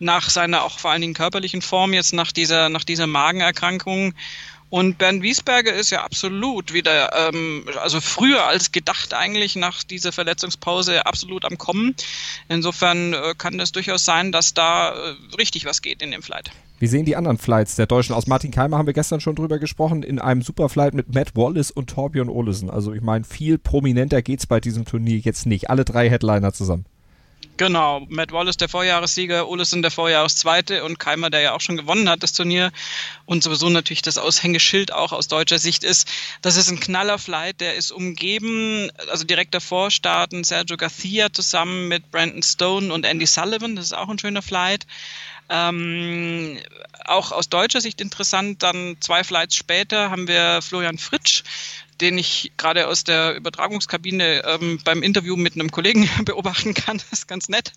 nach 0.00 0.30
seiner 0.30 0.64
auch 0.64 0.78
vor 0.78 0.90
allen 0.90 1.02
Dingen 1.02 1.14
körperlichen 1.14 1.62
Form, 1.62 1.92
jetzt 1.92 2.14
nach 2.14 2.32
dieser, 2.32 2.68
nach 2.68 2.84
dieser 2.84 3.06
Magenerkrankung. 3.06 4.14
Und 4.70 4.98
Bernd 4.98 5.22
Wiesberger 5.22 5.72
ist 5.72 5.90
ja 5.90 6.04
absolut 6.04 6.72
wieder, 6.72 7.28
ähm, 7.28 7.64
also 7.80 8.00
früher 8.00 8.44
als 8.44 8.70
gedacht 8.70 9.14
eigentlich 9.14 9.56
nach 9.56 9.82
dieser 9.82 10.12
Verletzungspause 10.12 11.06
absolut 11.06 11.44
am 11.46 11.56
Kommen. 11.56 11.94
Insofern 12.48 13.14
äh, 13.14 13.34
kann 13.36 13.58
es 13.60 13.72
durchaus 13.72 14.04
sein, 14.04 14.30
dass 14.30 14.52
da 14.52 14.90
äh, 14.90 15.14
richtig 15.38 15.64
was 15.64 15.80
geht 15.80 16.02
in 16.02 16.10
dem 16.10 16.22
Flight. 16.22 16.50
Wie 16.80 16.86
sehen 16.86 17.06
die 17.06 17.16
anderen 17.16 17.38
Flights 17.38 17.76
der 17.76 17.86
Deutschen 17.86 18.14
aus? 18.14 18.26
Martin 18.26 18.50
Keimer 18.50 18.78
haben 18.78 18.86
wir 18.86 18.92
gestern 18.92 19.20
schon 19.20 19.34
drüber 19.34 19.58
gesprochen, 19.58 20.02
in 20.02 20.20
einem 20.20 20.42
Superflight 20.42 20.94
mit 20.94 21.12
Matt 21.14 21.34
Wallace 21.34 21.70
und 21.70 21.90
Torbjörn 21.90 22.28
Olesen. 22.28 22.70
Also 22.70 22.92
ich 22.92 23.02
meine, 23.02 23.24
viel 23.24 23.58
prominenter 23.58 24.22
geht's 24.22 24.46
bei 24.46 24.60
diesem 24.60 24.84
Turnier 24.84 25.18
jetzt 25.18 25.46
nicht. 25.46 25.70
Alle 25.70 25.84
drei 25.84 26.08
Headliner 26.08 26.52
zusammen. 26.52 26.84
Genau, 27.58 28.06
Matt 28.08 28.30
Wallace 28.30 28.56
der 28.56 28.68
Vorjahressieger, 28.68 29.48
Olesen 29.48 29.82
der 29.82 29.90
Vorjahreszweite 29.90 30.84
und 30.84 31.00
Keimer, 31.00 31.28
der 31.28 31.40
ja 31.40 31.54
auch 31.54 31.60
schon 31.60 31.76
gewonnen 31.76 32.08
hat, 32.08 32.22
das 32.22 32.32
Turnier. 32.32 32.70
Und 33.26 33.42
sowieso 33.42 33.68
natürlich 33.68 34.00
das 34.00 34.16
Aushängeschild 34.16 34.92
auch 34.92 35.10
aus 35.10 35.26
deutscher 35.26 35.58
Sicht 35.58 35.82
ist, 35.82 36.08
das 36.40 36.54
ist 36.54 36.70
ein 36.70 36.78
Knallerflight, 36.78 37.60
der 37.60 37.74
ist 37.74 37.90
umgeben, 37.90 38.92
also 39.10 39.24
direkt 39.24 39.54
davor 39.54 39.90
starten 39.90 40.44
Sergio 40.44 40.76
Garcia 40.76 41.32
zusammen 41.32 41.88
mit 41.88 42.12
Brandon 42.12 42.44
Stone 42.44 42.94
und 42.94 43.04
Andy 43.04 43.26
Sullivan, 43.26 43.74
das 43.74 43.86
ist 43.86 43.92
auch 43.92 44.08
ein 44.08 44.20
schöner 44.20 44.42
Flight. 44.42 44.86
Ähm, 45.50 46.58
auch 47.06 47.32
aus 47.32 47.48
deutscher 47.48 47.80
Sicht 47.80 48.00
interessant, 48.00 48.62
dann 48.62 48.98
zwei 49.00 49.24
Flights 49.24 49.56
später 49.56 50.10
haben 50.10 50.28
wir 50.28 50.60
Florian 50.62 50.98
Fritsch, 50.98 51.42
den 52.00 52.18
ich 52.18 52.52
gerade 52.56 52.86
aus 52.86 53.04
der 53.04 53.34
Übertragungskabine 53.34 54.44
ähm, 54.44 54.80
beim 54.84 55.02
Interview 55.02 55.36
mit 55.36 55.54
einem 55.54 55.70
Kollegen 55.70 56.08
beobachten 56.24 56.74
kann. 56.74 56.98
Das 56.98 57.20
ist 57.20 57.28
ganz 57.28 57.48
nett. 57.48 57.72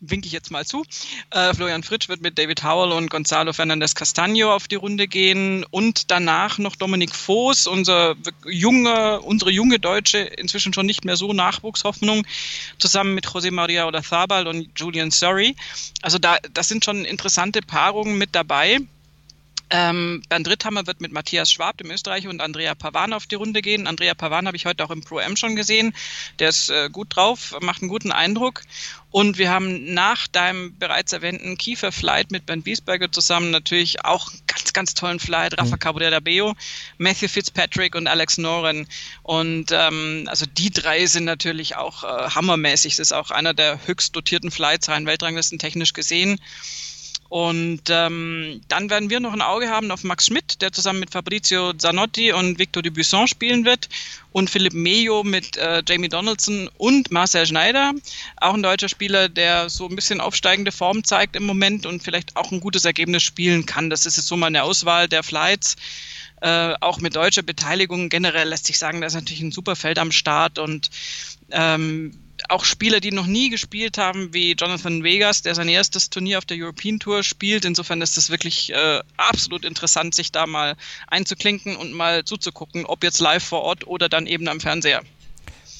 Winke 0.00 0.26
ich 0.26 0.32
jetzt 0.32 0.50
mal 0.50 0.64
zu. 0.64 0.84
Äh, 1.30 1.54
Florian 1.54 1.82
Fritsch 1.82 2.08
wird 2.08 2.22
mit 2.22 2.38
David 2.38 2.62
Howell 2.62 2.92
und 2.92 3.10
Gonzalo 3.10 3.52
Fernandez 3.52 3.92
Castaño 3.92 4.50
auf 4.50 4.68
die 4.68 4.76
Runde 4.76 5.08
gehen 5.08 5.64
und 5.70 6.10
danach 6.10 6.58
noch 6.58 6.76
Dominik 6.76 7.14
Voß, 7.14 7.66
unser 7.66 8.14
junge, 8.46 9.20
unsere 9.20 9.50
junge 9.50 9.78
Deutsche, 9.78 10.18
inzwischen 10.18 10.72
schon 10.72 10.86
nicht 10.86 11.04
mehr 11.04 11.16
so 11.16 11.32
Nachwuchshoffnung, 11.32 12.26
zusammen 12.78 13.14
mit 13.14 13.26
José 13.26 13.50
María 13.50 13.86
Olazabal 13.86 14.46
und 14.46 14.68
Julian 14.76 15.10
Surrey. 15.10 15.56
Also 16.02 16.18
da, 16.18 16.38
das 16.52 16.68
sind 16.68 16.84
schon 16.84 17.04
interessante 17.04 17.62
Paarungen 17.62 18.18
mit 18.18 18.34
dabei. 18.34 18.80
Ähm, 19.68 20.22
Bernd 20.28 20.48
Ritthammer 20.48 20.86
wird 20.86 21.00
mit 21.00 21.10
Matthias 21.10 21.50
Schwab, 21.50 21.78
dem 21.78 21.90
Österreicher, 21.90 22.30
und 22.30 22.40
Andrea 22.40 22.74
Pavan 22.74 23.12
auf 23.12 23.26
die 23.26 23.34
Runde 23.34 23.62
gehen. 23.62 23.86
Andrea 23.86 24.14
Pavan 24.14 24.46
habe 24.46 24.56
ich 24.56 24.66
heute 24.66 24.84
auch 24.84 24.90
im 24.90 25.02
Pro 25.02 25.18
M 25.18 25.36
schon 25.36 25.56
gesehen. 25.56 25.92
Der 26.38 26.50
ist 26.50 26.70
äh, 26.70 26.88
gut 26.90 27.16
drauf, 27.16 27.56
macht 27.60 27.82
einen 27.82 27.88
guten 27.88 28.12
Eindruck. 28.12 28.62
Und 29.10 29.38
wir 29.38 29.50
haben 29.50 29.94
nach 29.94 30.28
deinem 30.28 30.78
bereits 30.78 31.12
erwähnten 31.12 31.56
Kiefer-Flight 31.56 32.30
mit 32.30 32.46
Bernd 32.46 32.66
Wiesberger 32.66 33.10
zusammen 33.10 33.50
natürlich 33.50 34.04
auch 34.04 34.30
einen 34.30 34.42
ganz, 34.46 34.72
ganz 34.72 34.94
tollen 34.94 35.18
Flight. 35.18 35.58
Rafa 35.58 35.76
mhm. 35.76 35.80
Cabrera 35.80 36.20
Beo, 36.20 36.54
Matthew 36.98 37.28
Fitzpatrick 37.28 37.94
und 37.94 38.06
Alex 38.06 38.38
Noren. 38.38 38.86
Und 39.22 39.72
ähm, 39.72 40.26
also 40.28 40.46
die 40.46 40.70
drei 40.70 41.06
sind 41.06 41.24
natürlich 41.24 41.76
auch 41.76 42.04
äh, 42.04 42.30
hammermäßig. 42.30 42.96
Das 42.96 43.08
ist 43.08 43.12
auch 43.12 43.30
einer 43.30 43.54
der 43.54 43.80
höchst 43.86 44.14
dotierten 44.14 44.50
Flights 44.50 44.88
rein 44.88 45.06
Weltranglisten 45.06 45.58
technisch 45.58 45.92
gesehen. 45.92 46.38
Und 47.28 47.82
ähm, 47.88 48.60
dann 48.68 48.90
werden 48.90 49.10
wir 49.10 49.20
noch 49.20 49.32
ein 49.32 49.42
Auge 49.42 49.68
haben 49.68 49.90
auf 49.90 50.04
Max 50.04 50.26
Schmidt, 50.26 50.62
der 50.62 50.72
zusammen 50.72 51.00
mit 51.00 51.10
Fabrizio 51.10 51.72
Zanotti 51.72 52.32
und 52.32 52.58
Victor 52.58 52.82
Dubuisson 52.82 53.26
spielen 53.26 53.64
wird. 53.64 53.88
Und 54.32 54.50
Philipp 54.50 54.74
Mejo 54.74 55.24
mit 55.24 55.56
äh, 55.56 55.82
Jamie 55.86 56.08
Donaldson 56.08 56.68
und 56.76 57.10
Marcel 57.10 57.46
Schneider. 57.46 57.94
Auch 58.36 58.54
ein 58.54 58.62
deutscher 58.62 58.88
Spieler, 58.88 59.28
der 59.28 59.70
so 59.70 59.88
ein 59.88 59.96
bisschen 59.96 60.20
aufsteigende 60.20 60.72
Form 60.72 61.04
zeigt 61.04 61.36
im 61.36 61.44
Moment 61.44 61.86
und 61.86 62.02
vielleicht 62.02 62.36
auch 62.36 62.52
ein 62.52 62.60
gutes 62.60 62.84
Ergebnis 62.84 63.22
spielen 63.22 63.66
kann. 63.66 63.90
Das 63.90 64.06
ist 64.06 64.16
jetzt 64.16 64.26
so 64.26 64.36
mal 64.36 64.48
eine 64.48 64.62
Auswahl 64.62 65.08
der 65.08 65.22
Flights. 65.22 65.76
Äh, 66.42 66.74
auch 66.80 67.00
mit 67.00 67.16
deutscher 67.16 67.42
Beteiligung 67.42 68.10
generell 68.10 68.48
lässt 68.48 68.66
sich 68.66 68.78
sagen, 68.78 69.00
da 69.00 69.06
ist 69.06 69.14
natürlich 69.14 69.40
ein 69.40 69.52
super 69.52 69.74
Feld 69.74 69.98
am 69.98 70.12
Start 70.12 70.58
und 70.58 70.90
ähm, 71.50 72.12
auch 72.48 72.64
Spieler, 72.64 73.00
die 73.00 73.12
noch 73.12 73.26
nie 73.26 73.50
gespielt 73.50 73.98
haben, 73.98 74.32
wie 74.32 74.52
Jonathan 74.52 75.02
Vegas, 75.02 75.42
der 75.42 75.54
sein 75.54 75.68
erstes 75.68 76.10
Turnier 76.10 76.38
auf 76.38 76.44
der 76.44 76.56
European 76.58 76.98
Tour 76.98 77.22
spielt. 77.22 77.64
Insofern 77.64 78.00
ist 78.02 78.16
es 78.16 78.30
wirklich 78.30 78.72
äh, 78.72 79.00
absolut 79.16 79.64
interessant, 79.64 80.14
sich 80.14 80.32
da 80.32 80.46
mal 80.46 80.76
einzuklinken 81.08 81.76
und 81.76 81.92
mal 81.92 82.24
zuzugucken, 82.24 82.86
ob 82.86 83.04
jetzt 83.04 83.20
live 83.20 83.44
vor 83.44 83.62
Ort 83.62 83.86
oder 83.86 84.08
dann 84.08 84.26
eben 84.26 84.48
am 84.48 84.60
Fernseher. 84.60 85.02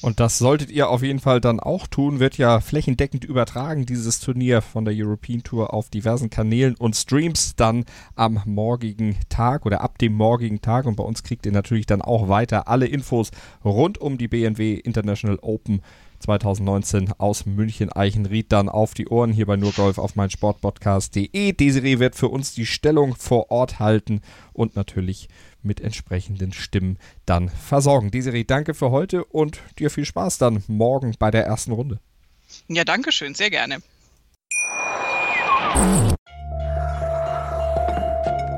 Und 0.01 0.19
das 0.19 0.37
solltet 0.37 0.69
ihr 0.69 0.89
auf 0.89 1.01
jeden 1.01 1.19
Fall 1.19 1.41
dann 1.41 1.59
auch 1.59 1.87
tun. 1.87 2.19
Wird 2.19 2.37
ja 2.37 2.59
flächendeckend 2.59 3.25
übertragen, 3.25 3.87
dieses 3.87 4.19
Turnier 4.19 4.61
von 4.61 4.85
der 4.85 4.93
European 4.95 5.41
Tour 5.43 5.73
auf 5.73 5.89
diversen 5.89 6.29
Kanälen 6.29 6.75
und 6.75 6.95
Streams 6.95 7.55
dann 7.55 7.85
am 8.15 8.41
morgigen 8.45 9.17
Tag 9.29 9.65
oder 9.65 9.81
ab 9.81 9.97
dem 9.97 10.13
morgigen 10.13 10.61
Tag. 10.61 10.85
Und 10.85 10.97
bei 10.97 11.03
uns 11.03 11.23
kriegt 11.23 11.47
ihr 11.47 11.51
natürlich 11.51 11.87
dann 11.87 12.03
auch 12.03 12.29
weiter 12.29 12.67
alle 12.67 12.85
Infos 12.85 13.31
rund 13.65 13.97
um 13.97 14.19
die 14.19 14.27
BNW 14.27 14.75
International 14.75 15.39
Open 15.41 15.81
2019 16.19 17.13
aus 17.17 17.45
München 17.45 17.91
Eichenried 17.91 18.51
dann 18.51 18.69
auf 18.69 18.93
die 18.93 19.07
Ohren 19.07 19.31
hier 19.31 19.45
bei 19.45 19.55
Nurgolf 19.55 19.97
auf 19.97 20.15
mein 20.15 20.29
Sportpodcast.de. 20.29 21.53
Desiree 21.53 21.99
wird 21.99 22.15
für 22.15 22.29
uns 22.29 22.53
die 22.53 22.65
Stellung 22.65 23.15
vor 23.15 23.51
Ort 23.51 23.79
halten 23.79 24.21
und 24.53 24.75
natürlich 24.75 25.29
mit 25.61 25.81
entsprechenden 25.81 26.53
Stimmen 26.53 26.97
dann 27.25 27.49
versorgen. 27.49 28.11
Desiree, 28.11 28.43
danke 28.43 28.73
für 28.73 28.91
heute 28.91 29.25
und 29.25 29.59
dir 29.79 29.89
viel 29.89 30.05
Spaß 30.05 30.37
dann 30.37 30.63
morgen 30.67 31.15
bei 31.19 31.31
der 31.31 31.45
ersten 31.45 31.71
Runde. 31.71 31.99
Ja, 32.67 32.83
danke 32.83 33.11
schön, 33.11 33.35
sehr 33.35 33.49
gerne. 33.49 33.79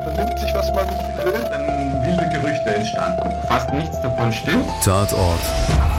Vernimmt 0.03 0.39
sich, 0.39 0.53
was 0.53 0.71
man 0.73 0.87
will, 1.25 1.33
dann 1.33 2.05
wilde 2.05 2.29
Gerüchte 2.29 2.75
entstanden. 2.75 3.29
Fast 3.47 3.73
nichts 3.73 4.01
davon 4.01 4.31
stimmt. 4.31 4.65
Tatort 4.83 5.98